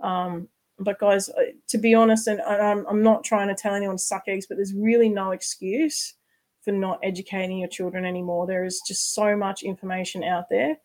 [0.00, 3.96] Um, but guys, uh, to be honest, and I'm, I'm not trying to tell anyone
[3.96, 6.14] to suck eggs, but there's really no excuse
[6.68, 8.46] for not educating your children anymore.
[8.46, 10.76] There is just so much information out there.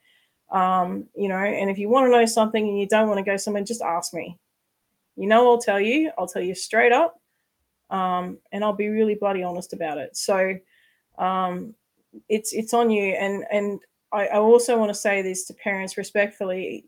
[0.49, 3.23] Um, you know, and if you want to know something and you don't want to
[3.23, 4.39] go somewhere, just ask me.
[5.17, 6.09] You know, I'll tell you.
[6.17, 7.19] I'll tell you straight up,
[7.89, 10.15] um, and I'll be really bloody honest about it.
[10.15, 10.57] So,
[11.17, 11.75] um,
[12.29, 13.81] it's it's on you, and and
[14.13, 16.85] I, I also want to say this to parents respectfully.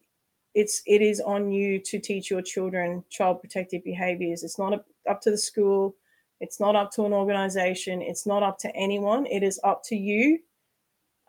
[0.53, 4.43] It's it is on you to teach your children child protective behaviors.
[4.43, 5.95] It's not up to the school.
[6.41, 8.01] It's not up to an organization.
[8.01, 9.25] It's not up to anyone.
[9.25, 10.39] It is up to you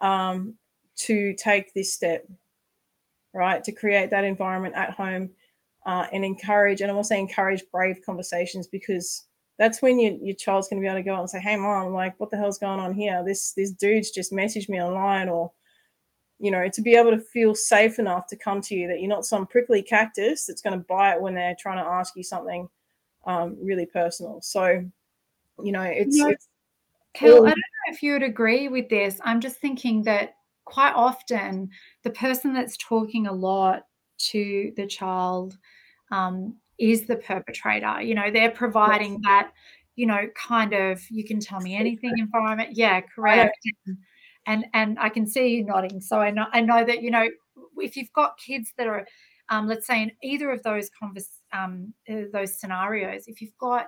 [0.01, 0.55] um,
[0.97, 2.27] to take this step,
[3.33, 3.63] right?
[3.65, 5.31] To create that environment at home
[5.85, 9.25] uh, and encourage, and I want to say encourage brave conversations because
[9.59, 11.57] that's when you, your child's going to be able to go out and say, "Hey,
[11.57, 13.23] mom, like, what the hell's going on here?
[13.25, 15.53] This this dude's just messaged me online," or
[16.39, 19.09] you know, to be able to feel safe enough to come to you that you're
[19.09, 22.69] not some prickly cactus that's going to bite when they're trying to ask you something
[23.27, 24.41] um, really personal.
[24.43, 24.85] So,
[25.63, 26.29] you know, it's, yeah.
[26.29, 26.49] it's
[27.15, 29.19] Kel, I don't know if you would agree with this.
[29.25, 30.35] I'm just thinking that
[30.65, 31.71] quite often
[32.03, 33.85] the person that's talking a lot
[34.19, 35.57] to the child
[36.11, 38.03] um, is the perpetrator.
[38.03, 39.21] You know, they're providing yes.
[39.25, 39.53] that,
[39.95, 42.71] you know, kind of you can tell me anything environment.
[42.73, 43.59] Yeah, correct.
[43.87, 43.97] And,
[44.47, 46.01] and and I can see you nodding.
[46.01, 47.29] So I know I know that you know
[47.79, 49.07] if you've got kids that are,
[49.49, 53.87] um, let's say in either of those convers um, uh, those scenarios, if you've got,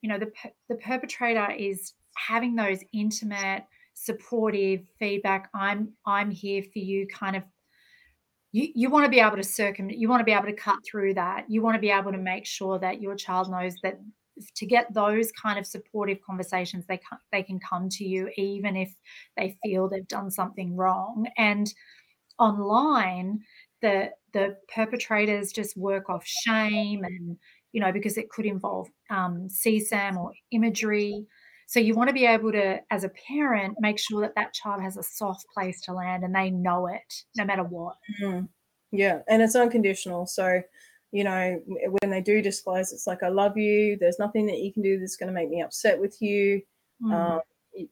[0.00, 0.30] you know, the
[0.68, 7.42] the perpetrator is having those intimate supportive feedback i'm i'm here for you kind of
[8.52, 10.78] you, you want to be able to circum you want to be able to cut
[10.84, 11.44] through that.
[11.48, 14.00] You want to be able to make sure that your child knows that
[14.54, 18.76] to get those kind of supportive conversations they can, they can come to you even
[18.76, 18.94] if
[19.36, 21.26] they feel they've done something wrong.
[21.36, 21.72] And
[22.38, 23.40] online
[23.82, 27.36] the the perpetrators just work off shame and
[27.72, 31.26] you know because it could involve um, CSAM or imagery
[31.68, 34.80] so you want to be able to, as a parent, make sure that that child
[34.80, 37.96] has a soft place to land and they know it no matter what.
[38.22, 38.48] Mm.
[38.90, 40.26] Yeah, and it's unconditional.
[40.26, 40.62] So,
[41.12, 41.60] you know,
[42.00, 43.98] when they do disclose, it's like, I love you.
[44.00, 46.62] There's nothing that you can do that's going to make me upset with you.
[47.04, 47.12] Mm.
[47.12, 47.40] Um,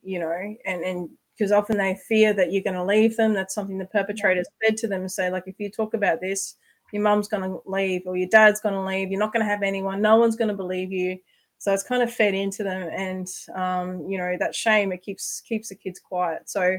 [0.02, 3.34] you know, and and because often they fear that you're going to leave them.
[3.34, 4.70] That's something the perpetrators yeah.
[4.70, 6.54] said to them and say, like, if you talk about this,
[6.96, 9.10] your mum's going to leave or your dad's going to leave.
[9.10, 10.02] You're not going to have anyone.
[10.02, 11.18] No one's going to believe you
[11.58, 15.40] so it's kind of fed into them and um, you know that shame it keeps
[15.42, 16.78] keeps the kids quiet so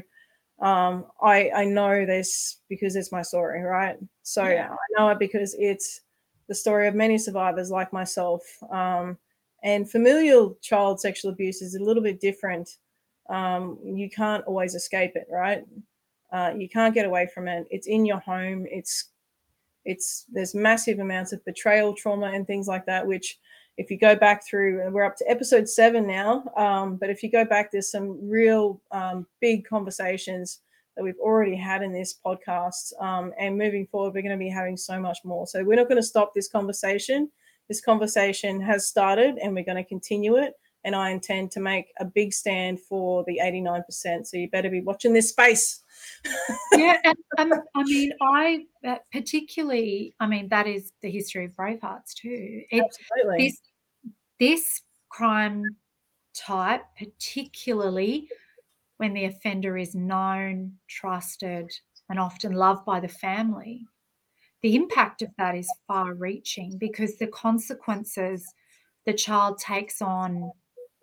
[0.60, 4.70] um, I, I know this because it's my story right so yeah.
[4.70, 6.02] i know it because it's
[6.48, 9.18] the story of many survivors like myself um,
[9.62, 12.76] and familial child sexual abuse is a little bit different
[13.30, 15.64] um, you can't always escape it right
[16.32, 19.10] uh, you can't get away from it it's in your home it's
[19.84, 23.38] it's there's massive amounts of betrayal trauma and things like that which
[23.78, 27.22] if you go back through, and we're up to episode seven now, um, but if
[27.22, 30.60] you go back, there's some real um, big conversations
[30.96, 32.92] that we've already had in this podcast.
[33.00, 35.46] Um, and moving forward, we're going to be having so much more.
[35.46, 37.30] So we're not going to stop this conversation.
[37.68, 40.54] This conversation has started, and we're going to continue it.
[40.84, 44.26] And I intend to make a big stand for the 89%.
[44.26, 45.82] So you better be watching this space.
[46.76, 51.52] yeah, and, um, I mean, I uh, particularly, I mean, that is the history of
[51.52, 52.62] Bravehearts too.
[52.70, 53.48] It, Absolutely.
[53.48, 53.60] This
[54.38, 55.64] this crime
[56.34, 58.28] type, particularly
[58.98, 61.70] when the offender is known, trusted,
[62.08, 63.86] and often loved by the family,
[64.62, 68.44] the impact of that is far reaching because the consequences
[69.06, 70.50] the child takes on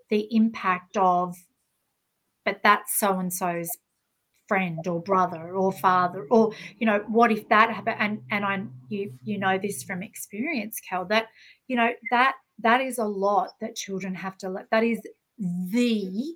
[0.10, 1.36] the impact of,
[2.44, 3.70] but that's so and so's
[4.48, 7.98] friend or brother or father or you know what if that happened?
[8.00, 11.30] And and i you you know this from experience kel that
[11.68, 15.02] you know that that is a lot that children have to let that is
[15.40, 16.36] the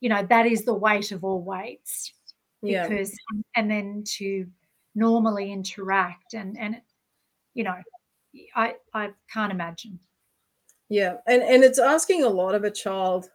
[0.00, 2.12] you know that is the weight of all weights.
[2.60, 3.40] Because yeah.
[3.54, 4.46] and then to
[4.94, 6.80] normally interact and and
[7.54, 7.76] you know
[8.56, 9.98] i i can't imagine
[10.88, 13.30] yeah and and it's asking a lot of a child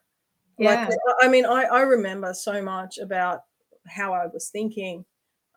[0.58, 0.88] yeah.
[0.88, 3.42] like i mean i i remember so much about
[3.88, 5.06] how i was thinking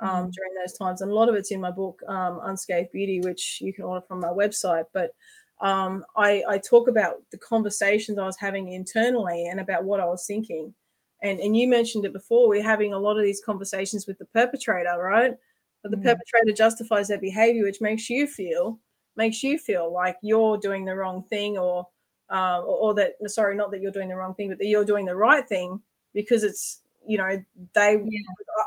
[0.00, 0.32] um, mm.
[0.32, 3.60] during those times and a lot of it's in my book um, unscathed beauty which
[3.60, 5.12] you can order from my website but
[5.60, 10.04] um, I, I talk about the conversations I was having internally and about what I
[10.04, 10.74] was thinking.
[11.22, 14.26] And, and you mentioned it before, we're having a lot of these conversations with the
[14.26, 15.34] perpetrator, right?
[15.82, 16.04] But the mm.
[16.04, 18.78] perpetrator justifies their behavior, which makes you feel
[19.16, 21.86] makes you feel like you're doing the wrong thing or
[22.30, 24.84] uh, or, or that sorry not that you're doing the wrong thing but that you're
[24.84, 25.80] doing the right thing
[26.12, 27.42] because it's you know
[27.74, 28.20] they yeah.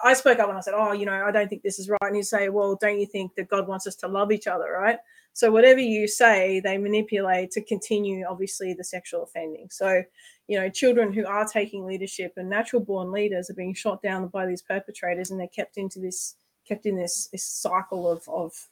[0.03, 1.99] i spoke up and i said oh you know i don't think this is right.
[2.01, 4.71] And you say well don't you think that god wants us to love each other?
[4.71, 4.97] Right?
[5.33, 9.67] So whatever you say they manipulate to continue obviously the sexual offending.
[9.71, 10.03] So
[10.47, 14.27] you know children who are taking leadership and natural born leaders are being shot down
[14.29, 16.35] by these perpetrators and they're kept into this
[16.67, 18.67] kept in this this cycle of of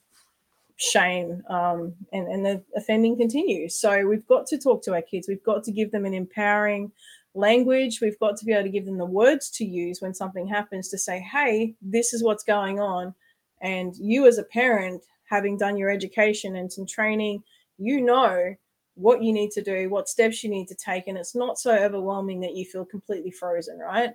[0.78, 3.74] shame um, and and the offending continues.
[3.74, 5.28] So we've got to talk to our kids.
[5.28, 6.92] We've got to give them an empowering
[7.34, 8.00] language.
[8.00, 10.88] We've got to be able to give them the words to use when something happens
[10.88, 13.14] to say hey this is what's going on.
[13.60, 17.42] And you as a parent having done your education and some training
[17.76, 18.54] you know
[18.94, 21.70] what you need to do what steps you need to take and it's not so
[21.76, 24.10] overwhelming that you feel completely frozen right?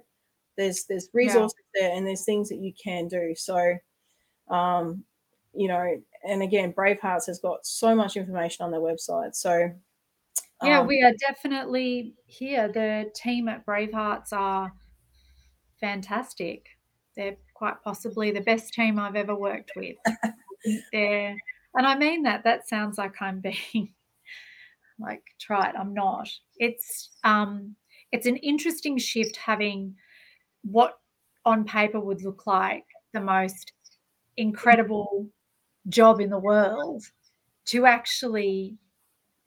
[0.56, 1.88] There's there's resources yeah.
[1.88, 3.36] there and there's things that you can do.
[3.36, 3.76] So
[4.50, 5.04] um
[5.54, 9.36] you know and again, Bravehearts has got so much information on their website.
[9.36, 9.72] So
[10.64, 12.68] yeah, um, we are definitely here.
[12.70, 14.72] The team at Bravehearts are
[15.80, 16.66] fantastic.
[17.16, 19.98] They're quite possibly the best team I've ever worked with.
[20.92, 21.36] They're,
[21.76, 22.44] and I mean that.
[22.46, 23.94] That sounds like I'm being
[25.00, 25.76] like trite.
[25.78, 26.30] I'm not.
[26.58, 27.76] It's um,
[28.12, 29.96] it's an interesting shift having
[30.64, 30.94] what
[31.46, 33.74] on paper would look like the most
[34.38, 35.30] incredible
[35.90, 37.04] job in the world
[37.66, 38.78] to actually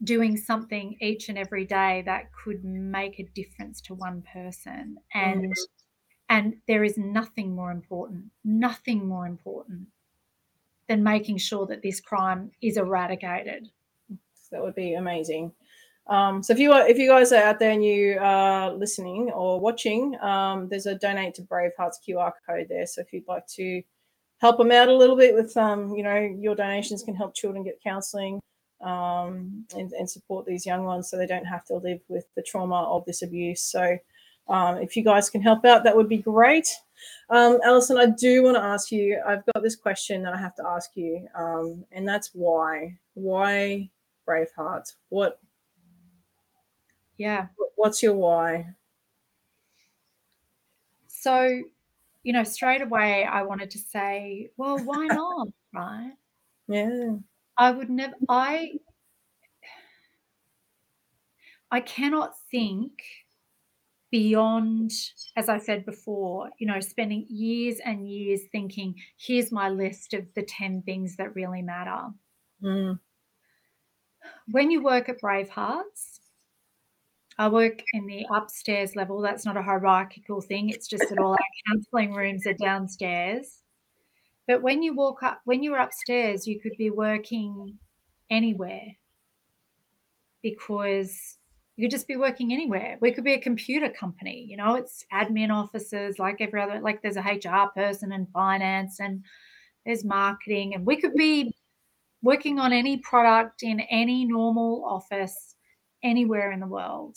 [0.03, 4.97] doing something each and every day that could make a difference to one person.
[5.14, 5.53] And mm-hmm.
[6.28, 9.89] and there is nothing more important nothing more important
[10.89, 13.68] than making sure that this crime is eradicated.
[14.53, 15.53] That would be amazing.
[16.07, 19.30] Um, so if you are if you guys are out there and you are listening
[19.32, 22.87] or watching um, there's a donate to bravehearts qr code there.
[22.87, 23.82] So if you'd like to
[24.39, 27.64] help them out a little bit with um, you know your donations can help children
[27.64, 28.41] get counselling
[28.82, 32.43] um, and, and, support these young ones so they don't have to live with the
[32.43, 33.62] trauma of this abuse.
[33.62, 33.97] So
[34.49, 36.68] um, if you guys can help out that would be great.
[37.30, 40.55] Um, Alison I do want to ask you I've got this question that I have
[40.57, 43.89] to ask you um, and that's why why
[44.28, 45.41] Braveheart what
[47.18, 47.47] yeah.
[47.76, 48.74] What's your why?
[51.09, 51.62] So
[52.27, 55.49] you know, straight away I wanted to say, well, why not?
[55.72, 56.12] right?
[56.68, 57.18] Yeah.
[57.57, 58.72] I would never I
[61.70, 62.91] I cannot think
[64.11, 64.91] beyond,
[65.37, 70.27] as I said before, you know, spending years and years thinking, here's my list of
[70.35, 72.09] the 10 things that really matter.
[72.61, 72.99] Mm.
[74.51, 76.18] When you work at Bravehearts,
[77.39, 79.20] I work in the upstairs level.
[79.20, 80.70] That's not a hierarchical thing.
[80.70, 83.62] It's just that all our counselling rooms are downstairs.
[84.47, 87.78] But when you walk up, when you're upstairs, you could be working
[88.30, 88.97] anywhere
[90.43, 91.37] because
[91.76, 92.97] you could just be working anywhere.
[93.01, 97.03] We could be a computer company, you know, it's admin offices like every other, like
[97.03, 99.24] there's a HR person and finance and
[99.84, 101.53] there's marketing, and we could be
[102.22, 105.56] working on any product in any normal office
[106.03, 107.16] anywhere in the world.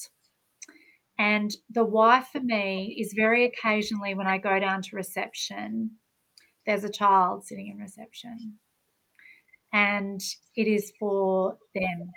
[1.18, 5.92] And the why for me is very occasionally when I go down to reception,
[6.66, 8.58] there's a child sitting in reception.
[9.74, 10.22] And
[10.56, 12.12] it is for them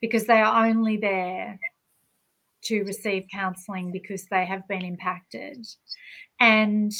[0.00, 1.58] because they are only there
[2.64, 5.64] to receive counselling because they have been impacted.
[6.40, 6.92] And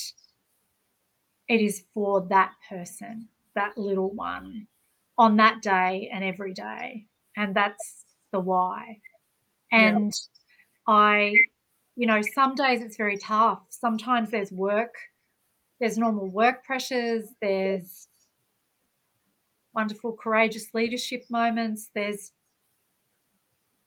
[1.48, 4.68] it is for that person, that little one,
[5.18, 7.06] on that day and every day.
[7.36, 8.98] And that's the why.
[9.72, 10.12] And
[10.86, 11.34] I,
[11.96, 13.60] you know, some days it's very tough.
[13.70, 14.94] Sometimes there's work,
[15.80, 18.08] there's normal work pressures, there's
[19.74, 22.32] wonderful, courageous leadership moments, there's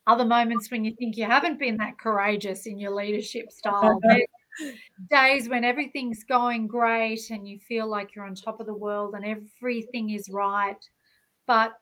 [0.08, 4.00] other moments when you think you haven't been that courageous in your leadership style.
[5.10, 9.14] days when everything's going great and you feel like you're on top of the world
[9.16, 10.84] and everything is right.
[11.48, 11.74] But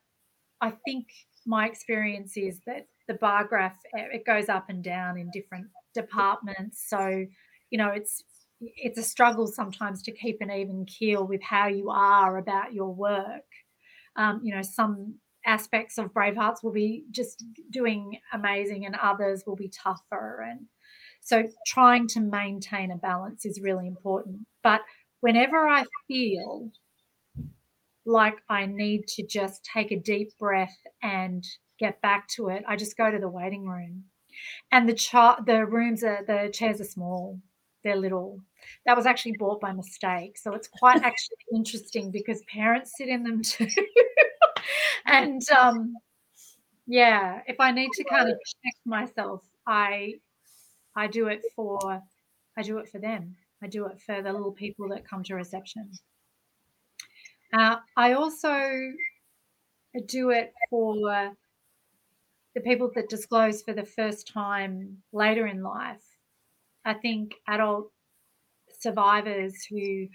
[0.61, 1.07] I think
[1.47, 5.67] my experience is that the bar graph eh, it goes up and down in different
[5.93, 6.85] departments.
[6.87, 7.25] So
[7.69, 8.23] you know it's
[8.59, 12.93] it's a struggle sometimes to keep an even keel with how you are about your
[12.93, 13.45] work.
[14.15, 19.55] Um, you know some aspects of bravehearts will be just doing amazing and others will
[19.55, 20.45] be tougher.
[20.49, 20.67] And
[21.21, 24.45] so trying to maintain a balance is really important.
[24.61, 24.81] But
[25.21, 26.71] whenever i feel
[28.07, 31.45] like I need to just take a deep breath and
[31.77, 34.05] get back to it, I just go to the waiting room.
[34.71, 37.39] And the chart, the rooms are the chairs are small.
[37.83, 38.39] They're little.
[38.85, 40.37] That was actually bought by mistake.
[40.37, 43.67] So it's quite actually interesting because parents sit in them too.
[45.05, 45.93] and um
[46.87, 50.15] yeah, if I need to kind of check myself, I
[50.95, 52.01] I do it for
[52.57, 53.35] I do it for them.
[53.61, 55.91] I do it for the little people that come to reception.
[57.53, 58.59] Uh, I also
[60.05, 61.31] do it for
[62.55, 66.03] the people that disclose for the first time later in life.
[66.85, 67.91] I think adult
[68.79, 70.07] survivors who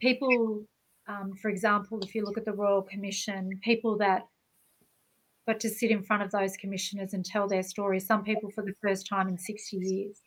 [0.00, 0.64] people,
[1.08, 4.26] um, for example, if you look at the Royal Commission, people that
[5.46, 8.64] got to sit in front of those commissioners and tell their stories, some people for
[8.64, 10.20] the first time in 60 years.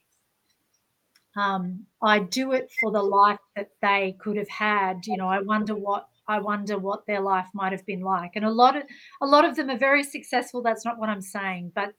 [1.36, 5.06] Um, I do it for the life that they could have had.
[5.06, 8.34] You know, I wonder what I wonder what their life might have been like.
[8.36, 8.84] And a lot of
[9.22, 10.62] a lot of them are very successful.
[10.62, 11.94] That's not what I'm saying, but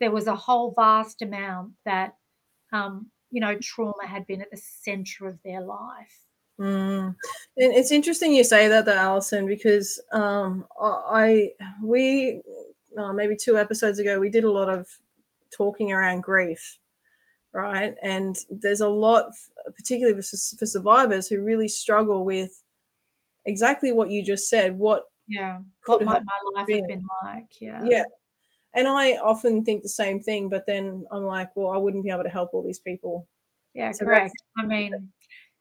[0.00, 2.14] there was a whole vast amount that
[2.72, 6.18] um, you know trauma had been at the center of their life.
[6.58, 7.14] Mm.
[7.56, 11.50] And it's interesting you say that, though, Alison, because um, I
[11.82, 12.40] we
[12.96, 14.88] uh, maybe two episodes ago we did a lot of
[15.52, 16.78] talking around grief
[17.54, 17.94] right?
[18.02, 19.26] And there's a lot,
[19.76, 22.63] particularly for, for survivors, who really struggle with
[23.46, 24.76] exactly what you just said.
[24.78, 26.78] What yeah, what might my life been.
[26.80, 27.60] have been like?
[27.60, 28.04] Yeah, yeah.
[28.74, 32.10] And I often think the same thing, but then I'm like, well, I wouldn't be
[32.10, 33.28] able to help all these people.
[33.72, 34.34] Yeah, so correct.
[34.58, 35.10] I mean,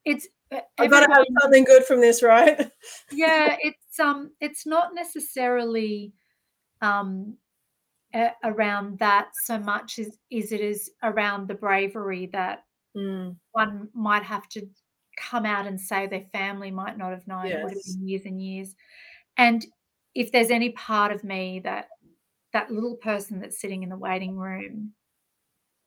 [0.06, 2.72] it's uh, I've got to have something good from this, right?
[3.12, 6.14] yeah, it's um, it's not necessarily
[6.82, 7.38] um
[8.14, 12.64] uh, around that so much as, is it is around the bravery that
[12.96, 13.36] mm.
[13.52, 14.68] one might have to
[15.18, 17.56] come out and say their family might not have known yes.
[17.56, 18.76] it would have been years and years
[19.38, 19.66] and
[20.16, 21.88] if there's any part of me that
[22.52, 24.94] that little person that's sitting in the waiting room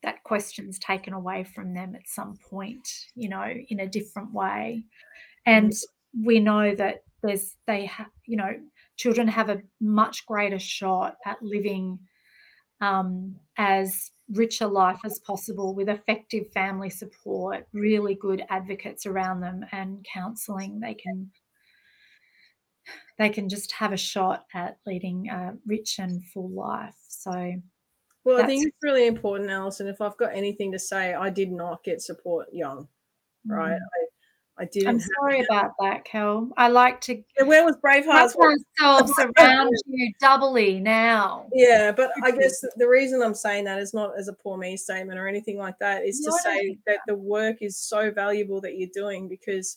[0.03, 4.85] that question's taken away from them at some point you know in a different way
[5.47, 5.85] and mm.
[6.25, 8.55] we know that there's they have you know
[8.97, 11.99] children have a much greater shot at living
[12.81, 19.41] um, as rich a life as possible with effective family support, really good advocates around
[19.41, 20.81] them, and counselling.
[20.81, 21.31] They can
[23.19, 26.95] they can just have a shot at leading a rich and full life.
[27.09, 27.55] So,
[28.25, 29.87] well, I think it's really important, Alison.
[29.87, 32.89] If I've got anything to say, I did not get support young,
[33.47, 33.73] right?
[33.73, 33.79] Mm.
[33.79, 34.06] I,
[34.59, 34.89] I didn't.
[34.89, 36.49] I'm sorry about that, Kel.
[36.57, 37.23] I like to.
[37.37, 38.35] Yeah, where was Braveheart?
[38.37, 41.47] ourselves around you doubly now.
[41.53, 44.77] Yeah, but I guess the reason I'm saying that is not as a poor me
[44.79, 46.07] statement or anything like that.
[46.07, 49.77] Is no, to say that the work is so valuable that you're doing because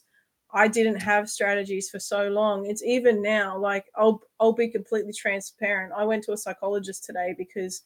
[0.54, 2.66] I didn't have strategies for so long.
[2.66, 3.58] It's even now.
[3.58, 5.92] Like I'll I'll be completely transparent.
[5.96, 7.82] I went to a psychologist today because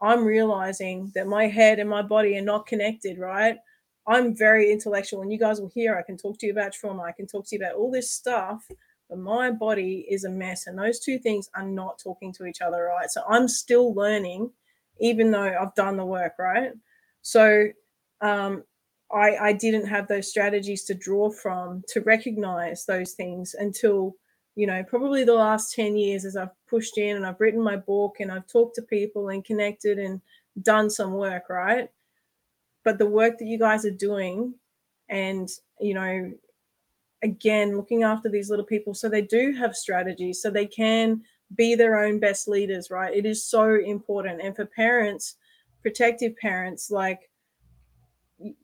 [0.00, 3.18] I'm realizing that my head and my body are not connected.
[3.18, 3.58] Right
[4.08, 7.02] I'm very intellectual, and you guys will hear I can talk to you about trauma,
[7.02, 8.66] I can talk to you about all this stuff,
[9.08, 12.60] but my body is a mess, and those two things are not talking to each
[12.60, 13.10] other, right?
[13.10, 14.50] So I'm still learning,
[15.00, 16.72] even though I've done the work, right?
[17.22, 17.68] So
[18.20, 18.64] um,
[19.12, 24.14] I, I didn't have those strategies to draw from to recognize those things until
[24.54, 27.76] you know probably the last 10 years as i've pushed in and i've written my
[27.76, 30.20] book and i've talked to people and connected and
[30.62, 31.88] done some work right
[32.88, 34.54] but the work that you guys are doing
[35.10, 36.32] and you know
[37.22, 41.20] again looking after these little people so they do have strategies so they can
[41.54, 43.14] be their own best leaders right?
[43.14, 45.36] It is so important and for parents
[45.82, 47.28] protective parents like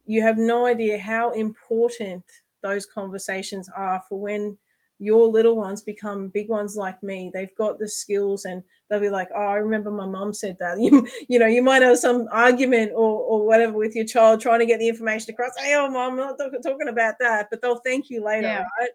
[0.06, 2.24] you have no idea how important
[2.62, 4.56] those conversations are for when
[5.04, 7.30] your little ones become big ones like me.
[7.32, 10.78] They've got the skills and they'll be like, oh, I remember my mom said that.
[10.84, 14.60] You, you know, you might have some argument or, or whatever with your child trying
[14.60, 15.52] to get the information across.
[15.58, 18.64] Hey, oh, mom, I'm not talking about that, but they'll thank you later, yeah.
[18.78, 18.90] right?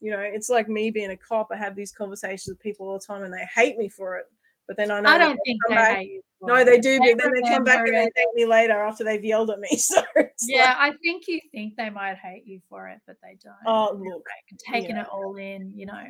[0.00, 1.48] You know, it's like me being a cop.
[1.50, 4.26] I have these conversations with people all the time and they hate me for it.
[4.66, 5.96] But then I know I don't think they back.
[5.98, 6.22] hate you.
[6.42, 6.98] No, they do.
[6.98, 9.60] They but then they come back and they thank me later after they've yelled at
[9.60, 9.68] me.
[9.78, 10.02] So
[10.48, 13.54] yeah, like, I think you think they might hate you for it, but they don't.
[13.66, 14.26] Oh, look,
[14.70, 15.02] taking yeah.
[15.02, 16.04] it all in, you know.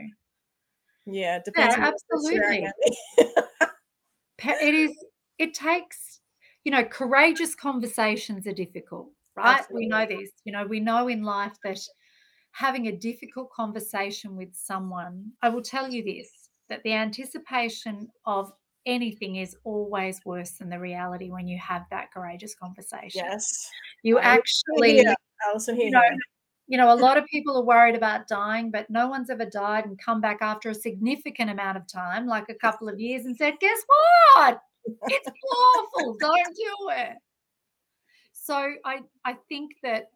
[1.06, 1.76] Yeah, depends.
[1.76, 2.66] Yeah, absolutely.
[4.38, 4.92] it is.
[5.38, 6.20] It takes,
[6.64, 9.58] you know, courageous conversations are difficult, right?
[9.58, 9.86] Absolutely.
[9.86, 10.30] We know this.
[10.44, 11.78] You know, we know in life that
[12.54, 15.32] having a difficult conversation with someone.
[15.42, 18.52] I will tell you this that the anticipation of
[18.86, 23.22] anything is always worse than the reality when you have that courageous conversation.
[23.24, 23.68] Yes.
[24.02, 25.14] You actually, here,
[25.48, 25.86] Alison, here.
[25.86, 26.02] You know,
[26.66, 29.84] you know, a lot of people are worried about dying, but no one's ever died
[29.84, 33.36] and come back after a significant amount of time, like a couple of years, and
[33.36, 34.60] said, Guess what?
[35.08, 35.28] It's
[35.76, 36.16] awful.
[36.18, 37.16] Don't do it.
[38.32, 40.10] So I, I think that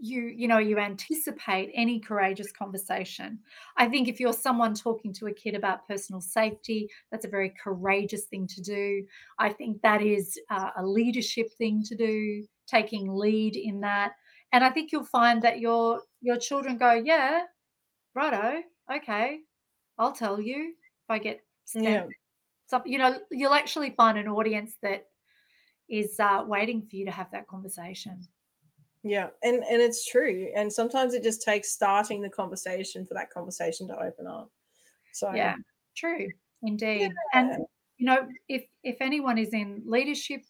[0.00, 3.38] you you know you anticipate any courageous conversation.
[3.76, 7.52] I think if you're someone talking to a kid about personal safety that's a very
[7.62, 9.04] courageous thing to do.
[9.38, 14.12] I think that is uh, a leadership thing to do taking lead in that.
[14.52, 17.42] And i think you'll find that your your children go yeah
[18.14, 18.62] righto
[18.92, 19.40] okay
[19.98, 21.40] i'll tell you if i get
[21.74, 22.06] yeah.
[22.66, 25.06] something you know you'll actually find an audience that
[25.88, 28.26] is uh, waiting for you to have that conversation
[29.04, 30.48] yeah, and and it's true.
[30.56, 34.50] And sometimes it just takes starting the conversation for that conversation to open up.
[35.12, 35.56] So yeah,
[35.94, 36.28] true,
[36.62, 37.02] indeed.
[37.02, 37.08] Yeah.
[37.34, 37.66] And
[37.98, 40.40] you know, if if anyone is in leadership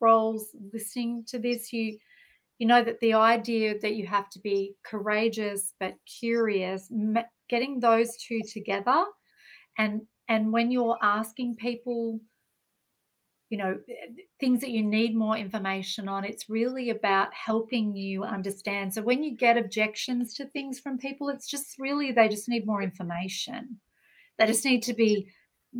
[0.00, 1.96] roles listening to this, you
[2.58, 6.90] you know that the idea that you have to be courageous but curious,
[7.48, 9.04] getting those two together,
[9.78, 12.18] and and when you're asking people
[13.52, 13.76] you know
[14.40, 16.24] things that you need more information on.
[16.24, 18.94] It's really about helping you understand.
[18.94, 22.66] So when you get objections to things from people it's just really they just need
[22.66, 23.78] more information.
[24.38, 25.28] They just need to be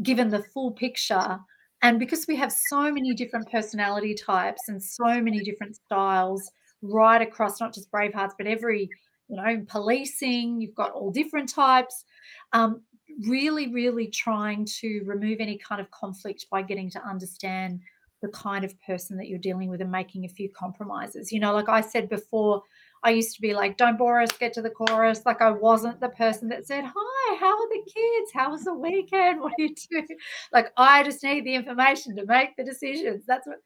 [0.02, 1.38] given the full picture.
[1.80, 6.50] And because we have so many different personality types and so many different styles
[6.82, 8.90] right across not just bravehearts but every
[9.28, 12.04] you know policing you've got all different types
[12.52, 12.82] um,
[13.26, 17.80] really, really trying to remove any kind of conflict by getting to understand
[18.22, 21.32] the kind of person that you're dealing with and making a few compromises.
[21.32, 22.62] You know, like I said before,
[23.04, 25.26] I used to be like, don't bore us, get to the chorus.
[25.26, 28.30] Like I wasn't the person that said, Hi, how are the kids?
[28.32, 29.40] How was the weekend?
[29.42, 30.06] What do you do?
[30.52, 33.24] Like I just need the information to make the decisions.
[33.26, 33.58] That's what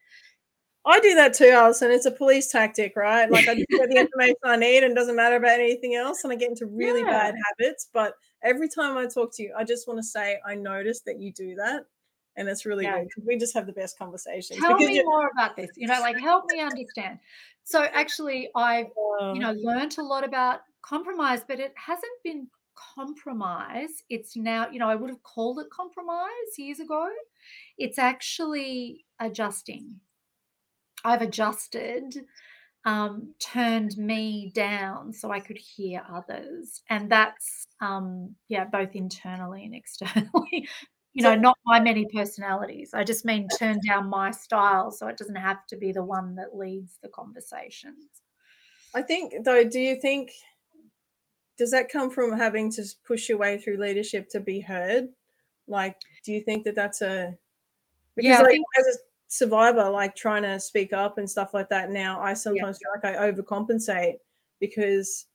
[0.87, 1.91] I do that too, Alison.
[1.91, 3.28] It's a police tactic, right?
[3.28, 6.22] Like I just get the information I need and doesn't matter about anything else.
[6.22, 7.11] And I get into really yeah.
[7.11, 7.89] bad habits.
[7.93, 8.14] But
[8.45, 11.32] every time I talk to you, I just want to say I noticed that you
[11.32, 11.87] do that.
[12.37, 13.01] And it's really yeah.
[13.01, 14.61] good we just have the best conversations.
[14.61, 15.70] Tell me more about this.
[15.74, 17.18] You know, like help me understand.
[17.64, 22.47] So actually I've, you um know, learned a lot about compromise, but it hasn't been
[22.76, 24.05] compromise.
[24.09, 26.28] It's now, you know, I would have called it compromise
[26.59, 27.09] years ago.
[27.78, 29.99] It's actually adjusting
[31.07, 32.26] I've adjusted,
[32.84, 36.82] um, turned me down so I could hear others.
[36.90, 40.68] And that's, um, yeah, both internally and externally.
[41.14, 42.90] you know, not my many personalities.
[42.92, 46.34] I just mean turn down my style so it doesn't have to be the one
[46.34, 48.04] that leads the conversations.
[48.94, 50.32] I think, though, do you think,
[51.57, 55.09] does that come from having to push your way through leadership to be heard?
[55.68, 57.34] Like, do you think that that's a,
[58.14, 58.98] because yeah, like, think, as a
[59.29, 63.01] survivor like trying to speak up and stuff like that now i sometimes yeah.
[63.01, 64.14] feel like i overcompensate
[64.61, 65.27] because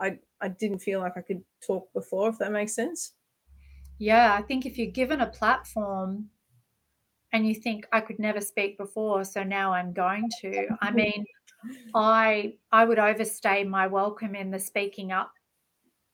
[0.00, 3.12] i i didn't feel like i could talk before if that makes sense
[3.98, 6.28] yeah i think if you're given a platform
[7.32, 11.24] and you think i could never speak before so now i'm going to i mean
[11.94, 15.30] i i would overstay my welcome in the speaking up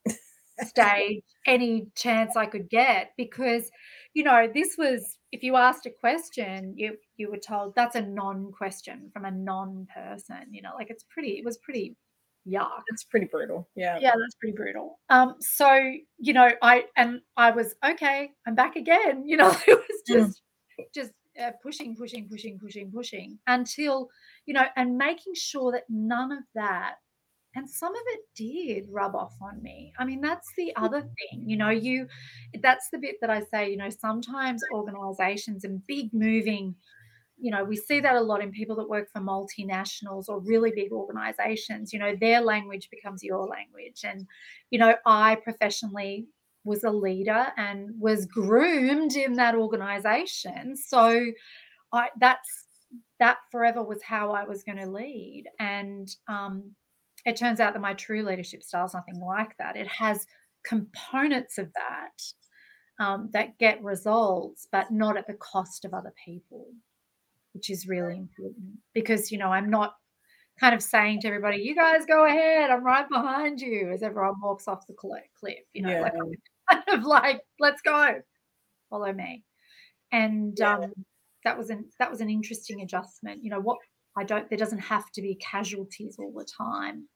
[0.66, 3.70] stage any chance i could get because
[4.14, 8.02] you know this was if you asked a question you you were told that's a
[8.02, 11.96] non-question from a non-person you know like it's pretty it was pretty
[12.46, 17.20] yuck it's pretty brutal yeah yeah that's pretty brutal um so you know i and
[17.36, 20.14] i was okay i'm back again you know it was mm.
[20.14, 20.42] just
[20.78, 20.84] mm.
[20.94, 24.08] just uh, pushing pushing pushing pushing pushing until
[24.44, 26.96] you know and making sure that none of that
[27.54, 29.92] and some of it did rub off on me.
[29.98, 31.10] I mean that's the other mm.
[31.30, 32.06] thing you know you
[32.62, 36.74] that's the bit that i say you know sometimes organizations and big moving
[37.38, 40.70] you know we see that a lot in people that work for multinationals or really
[40.74, 44.02] big organizations you know their language becomes your language.
[44.04, 44.26] And
[44.70, 46.26] you know i professionally
[46.64, 50.76] was a leader and was groomed in that organization.
[50.76, 51.26] So
[51.92, 52.48] i that's
[53.18, 55.44] that forever was how i was going to lead.
[55.58, 56.72] And um
[57.24, 59.76] it turns out that my true leadership style is nothing like that.
[59.76, 60.26] It has
[60.64, 62.22] components of that
[63.04, 66.66] um, that get results, but not at the cost of other people,
[67.54, 69.94] which is really important because, you know, I'm not
[70.60, 74.34] kind of saying to everybody, you guys go ahead, I'm right behind you as everyone
[74.42, 76.00] walks off the cliff, you know, yeah.
[76.02, 76.12] like
[76.70, 78.20] kind of like, let's go,
[78.90, 79.44] follow me.
[80.12, 80.76] And yeah.
[80.76, 80.92] um,
[81.44, 83.42] that was an that was an interesting adjustment.
[83.42, 83.78] You know, what
[84.16, 87.08] I don't there doesn't have to be casualties all the time.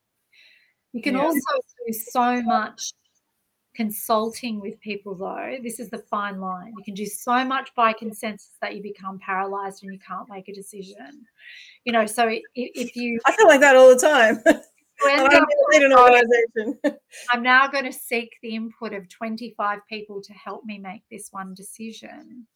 [0.97, 1.41] You can also
[1.87, 2.93] do so much
[3.75, 7.93] consulting with people though this is the fine line you can do so much by
[7.93, 11.27] consensus that you become paralyzed and you can't make a decision
[11.85, 14.43] you know so if you i feel like that all the time
[17.33, 21.29] I'm now going to seek the input of 25 people to help me make this
[21.31, 22.47] one decision.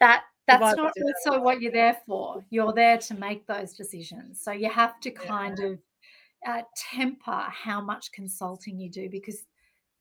[0.00, 2.44] That that's not also what you're there for.
[2.50, 4.40] You're there to make those decisions.
[4.40, 5.66] So you have to kind yeah.
[5.66, 5.78] of
[6.46, 9.44] uh, temper how much consulting you do because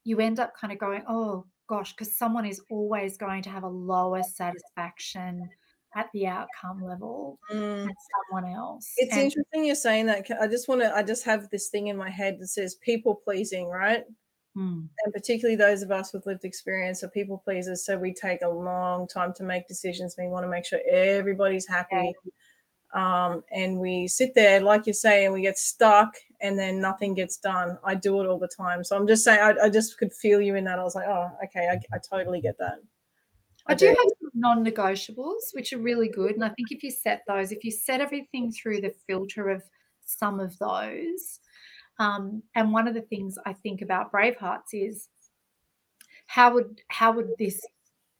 [0.04, 3.64] you end up kind of going, oh gosh, because someone is always going to have
[3.64, 5.50] a lower satisfaction
[5.96, 7.86] at the outcome level mm.
[7.86, 7.94] than
[8.30, 8.94] someone else.
[8.98, 10.26] It's and- interesting you're saying that.
[10.42, 13.16] I just want to, I just have this thing in my head that says people
[13.16, 14.04] pleasing, right?
[14.58, 14.88] Mm.
[15.06, 17.86] And particularly those of us with lived experience are people pleasers.
[17.86, 20.16] So we take a long time to make decisions.
[20.18, 22.14] We want to make sure everybody's happy.
[22.94, 27.14] Um, and we sit there, like you say, and we get stuck and then nothing
[27.14, 27.78] gets done.
[27.84, 28.84] I do it all the time.
[28.84, 30.80] So I'm just saying, I, I just could feel you in that.
[30.80, 32.80] I was like, oh, okay, I, I totally get that.
[33.68, 36.32] I, I do, do have non negotiables, which are really good.
[36.32, 39.64] And I think if you set those, if you set everything through the filter of
[40.04, 41.39] some of those,
[42.00, 45.08] um, and one of the things I think about Bravehearts is
[46.26, 47.62] how would how would this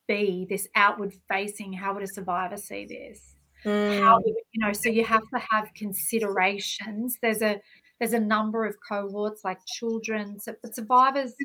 [0.08, 1.74] be this outward facing?
[1.74, 3.36] How would a survivor see this?
[3.66, 4.00] Mm.
[4.00, 4.74] How you know?
[4.74, 7.18] So you have to have considerations.
[7.22, 7.62] There's a
[8.00, 11.36] there's a number of cohorts like children, so, but survivors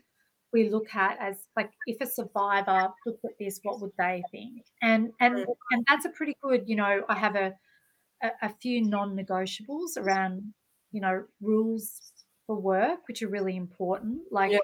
[0.52, 4.64] we look at as like if a survivor looked at this, what would they think?
[4.82, 5.44] And and mm.
[5.70, 6.64] and that's a pretty good.
[6.66, 7.54] You know, I have a
[8.22, 10.54] a, a few non-negotiables around
[10.92, 12.00] you know rules
[12.46, 14.20] for work, which are really important.
[14.30, 14.58] Like, yeah.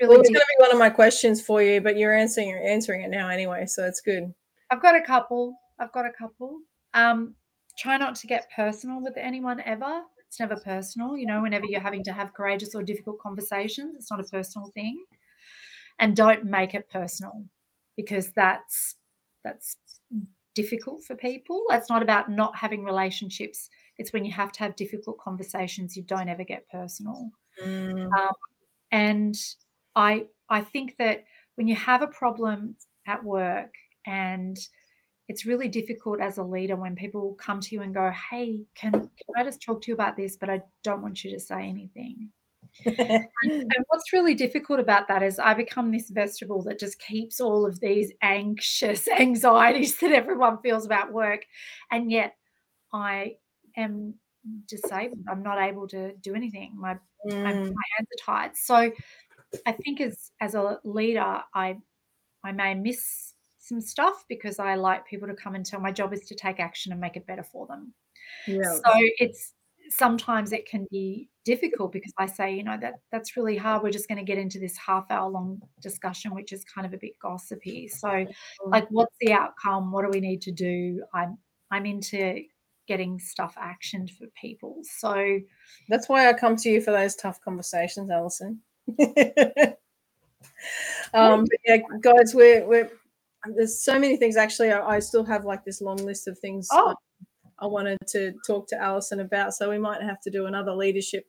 [0.00, 2.48] really well, it's going to be one of my questions for you, but you're answering
[2.48, 4.32] you're answering it now anyway, so it's good.
[4.70, 5.56] I've got a couple.
[5.78, 6.60] I've got a couple.
[6.96, 7.34] Um,
[7.78, 10.02] try not to get personal with anyone ever.
[10.26, 11.16] It's never personal.
[11.16, 14.70] You know, whenever you're having to have courageous or difficult conversations, it's not a personal
[14.74, 15.04] thing.
[15.98, 17.44] And don't make it personal
[17.96, 18.96] because that's
[19.44, 19.76] that's
[20.54, 21.62] difficult for people.
[21.70, 26.02] It's not about not having relationships it's when you have to have difficult conversations, you
[26.02, 27.30] don't ever get personal.
[27.62, 28.10] Mm.
[28.12, 28.34] Um,
[28.92, 29.34] and
[29.94, 31.24] I I think that
[31.56, 32.76] when you have a problem
[33.06, 33.72] at work
[34.06, 34.58] and
[35.28, 38.92] it's really difficult as a leader when people come to you and go, Hey, can,
[38.92, 40.36] can I just talk to you about this?
[40.36, 42.30] But I don't want you to say anything.
[42.84, 47.40] and, and, what's really difficult about that is I become this vegetable that just keeps
[47.40, 51.46] all of these anxious anxieties that everyone feels about work.
[51.90, 52.36] And yet
[52.92, 53.36] I
[53.78, 54.14] am
[54.68, 55.24] disabled.
[55.30, 56.72] I'm not able to do anything.
[56.76, 56.94] My,
[57.26, 57.42] mm.
[57.42, 58.56] my, my hands are tied.
[58.56, 58.92] So
[59.64, 61.76] I think as as a leader, I
[62.44, 63.32] I may miss
[63.66, 66.60] some stuff because I like people to come and tell my job is to take
[66.60, 67.92] action and make it better for them.
[68.46, 68.74] Yeah.
[68.74, 69.54] So it's
[69.88, 73.82] sometimes it can be difficult because I say, you know, that that's really hard.
[73.82, 76.92] We're just going to get into this half hour long discussion, which is kind of
[76.92, 77.88] a bit gossipy.
[77.88, 78.26] So,
[78.66, 79.92] like, what's the outcome?
[79.92, 81.02] What do we need to do?
[81.14, 81.38] I'm
[81.70, 82.42] I'm into
[82.86, 84.80] getting stuff actioned for people.
[84.98, 85.40] So
[85.88, 88.60] that's why I come to you for those tough conversations, Alison.
[91.14, 92.90] um, but yeah, guys, we're we're
[93.54, 94.36] there's so many things.
[94.36, 96.94] Actually, I, I still have like this long list of things oh.
[97.58, 99.54] I wanted to talk to Alison about.
[99.54, 101.26] So we might have to do another leadership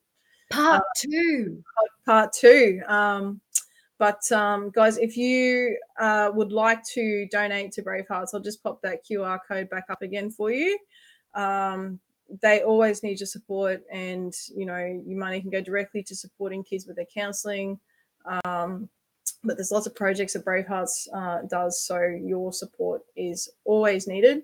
[0.52, 1.64] part uh, two.
[2.06, 2.82] Part two.
[2.88, 3.42] Um,
[4.00, 8.82] but um, guys, if you uh, would like to donate to Bravehearts, I'll just pop
[8.84, 10.78] that QR code back up again for you
[11.38, 12.00] um,
[12.42, 16.64] they always need your support and you know your money can go directly to supporting
[16.64, 17.80] kids with their counseling
[18.44, 18.90] um,
[19.48, 24.44] but there's lots of projects that bravehearts uh, does so your support is always needed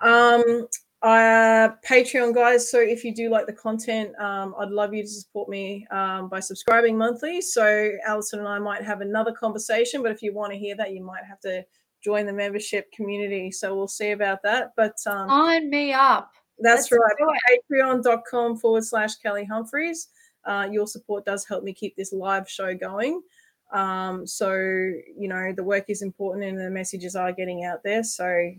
[0.00, 0.66] um,
[1.02, 5.08] uh, patreon guys so if you do like the content um, i'd love you to
[5.08, 10.10] support me um, by subscribing monthly so alison and i might have another conversation but
[10.10, 11.64] if you want to hear that you might have to
[12.06, 13.50] join the membership community.
[13.50, 14.72] So we'll see about that.
[14.76, 16.30] But um, sign me up.
[16.58, 17.58] That's Let's right.
[17.70, 20.08] Patreon.com forward slash Kelly Humphries.
[20.44, 23.20] Uh, your support does help me keep this live show going.
[23.72, 28.04] Um, so, you know, the work is important and the messages are getting out there.
[28.04, 28.52] So,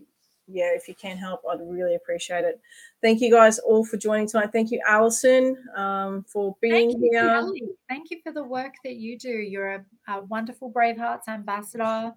[0.47, 2.59] yeah, if you can help, I'd really appreciate it.
[3.01, 4.51] Thank you guys all for joining tonight.
[4.53, 7.41] Thank you, Alison, um, for being Thank here.
[7.53, 9.29] You, Thank you for the work that you do.
[9.29, 12.13] You're a, a wonderful Bravehearts ambassador.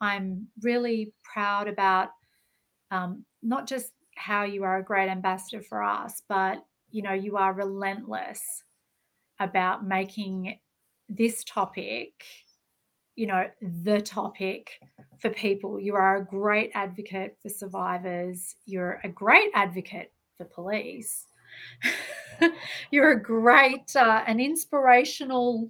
[0.00, 2.10] I'm really proud about
[2.90, 7.36] um, not just how you are a great ambassador for us, but you know, you
[7.36, 8.64] are relentless
[9.38, 10.58] about making
[11.10, 12.24] this topic,
[13.16, 14.80] you know, the topic
[15.18, 15.78] for people.
[15.78, 18.54] You are a great advocate for survivors.
[18.64, 21.26] You're a great advocate for police.
[22.90, 25.68] You're a great, uh, an inspirational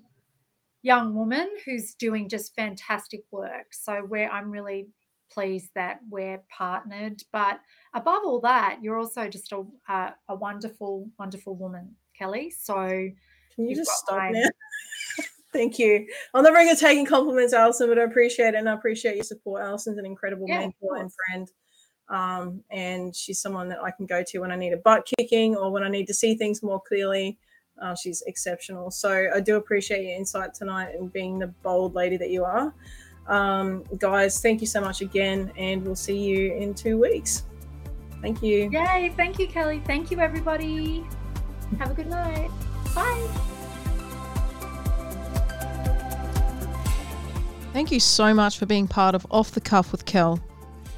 [0.82, 3.72] young woman who's doing just fantastic work.
[3.72, 4.88] So where I'm really
[5.32, 7.22] pleased that we're partnered.
[7.32, 7.60] But
[7.94, 12.50] above all that, you're also just a, a, a wonderful, wonderful woman, Kelly.
[12.50, 12.74] So
[13.54, 14.30] can you just stop my...
[14.30, 14.48] now?
[15.52, 16.06] Thank you.
[16.32, 19.62] I'm never to taking compliments, Alison, but I appreciate it and I appreciate your support.
[19.62, 21.50] Alison's an incredible yeah, mentor and friend.
[22.08, 25.56] Um, and she's someone that I can go to when I need a butt kicking
[25.56, 27.38] or when I need to see things more clearly.
[27.80, 28.90] Uh, she's exceptional.
[28.90, 32.74] So I do appreciate your insight tonight and being the bold lady that you are.
[33.26, 37.44] Um, guys, thank you so much again, and we'll see you in two weeks.
[38.20, 38.68] Thank you.
[38.70, 39.14] Yay.
[39.16, 39.80] Thank you, Kelly.
[39.86, 41.06] Thank you, everybody.
[41.78, 42.50] Have a good night.
[42.94, 43.56] Bye.
[47.72, 50.40] Thank you so much for being part of Off the Cuff with Kel.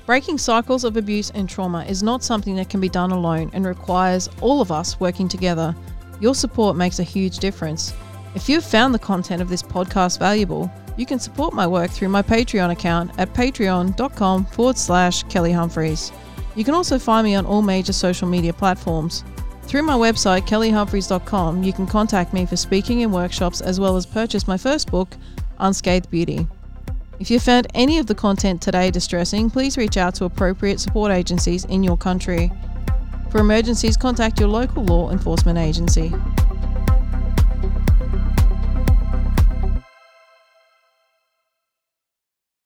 [0.07, 3.67] Breaking cycles of abuse and trauma is not something that can be done alone and
[3.67, 5.77] requires all of us working together.
[6.19, 7.93] Your support makes a huge difference.
[8.35, 12.09] If you've found the content of this podcast valuable, you can support my work through
[12.09, 16.11] my Patreon account at patreon.com forward slash Kelly Humphries.
[16.57, 19.25] You can also find me on all major social media platforms.
[19.65, 24.07] Through my website, kellyhumphries.com, you can contact me for speaking in workshops as well as
[24.07, 25.17] purchase my first book,
[25.59, 26.47] Unscathed Beauty.
[27.21, 31.13] If you found any of the content today distressing, please reach out to appropriate support
[31.13, 32.51] agencies in your country.
[33.31, 36.13] For emergencies, contact your local law enforcement agency.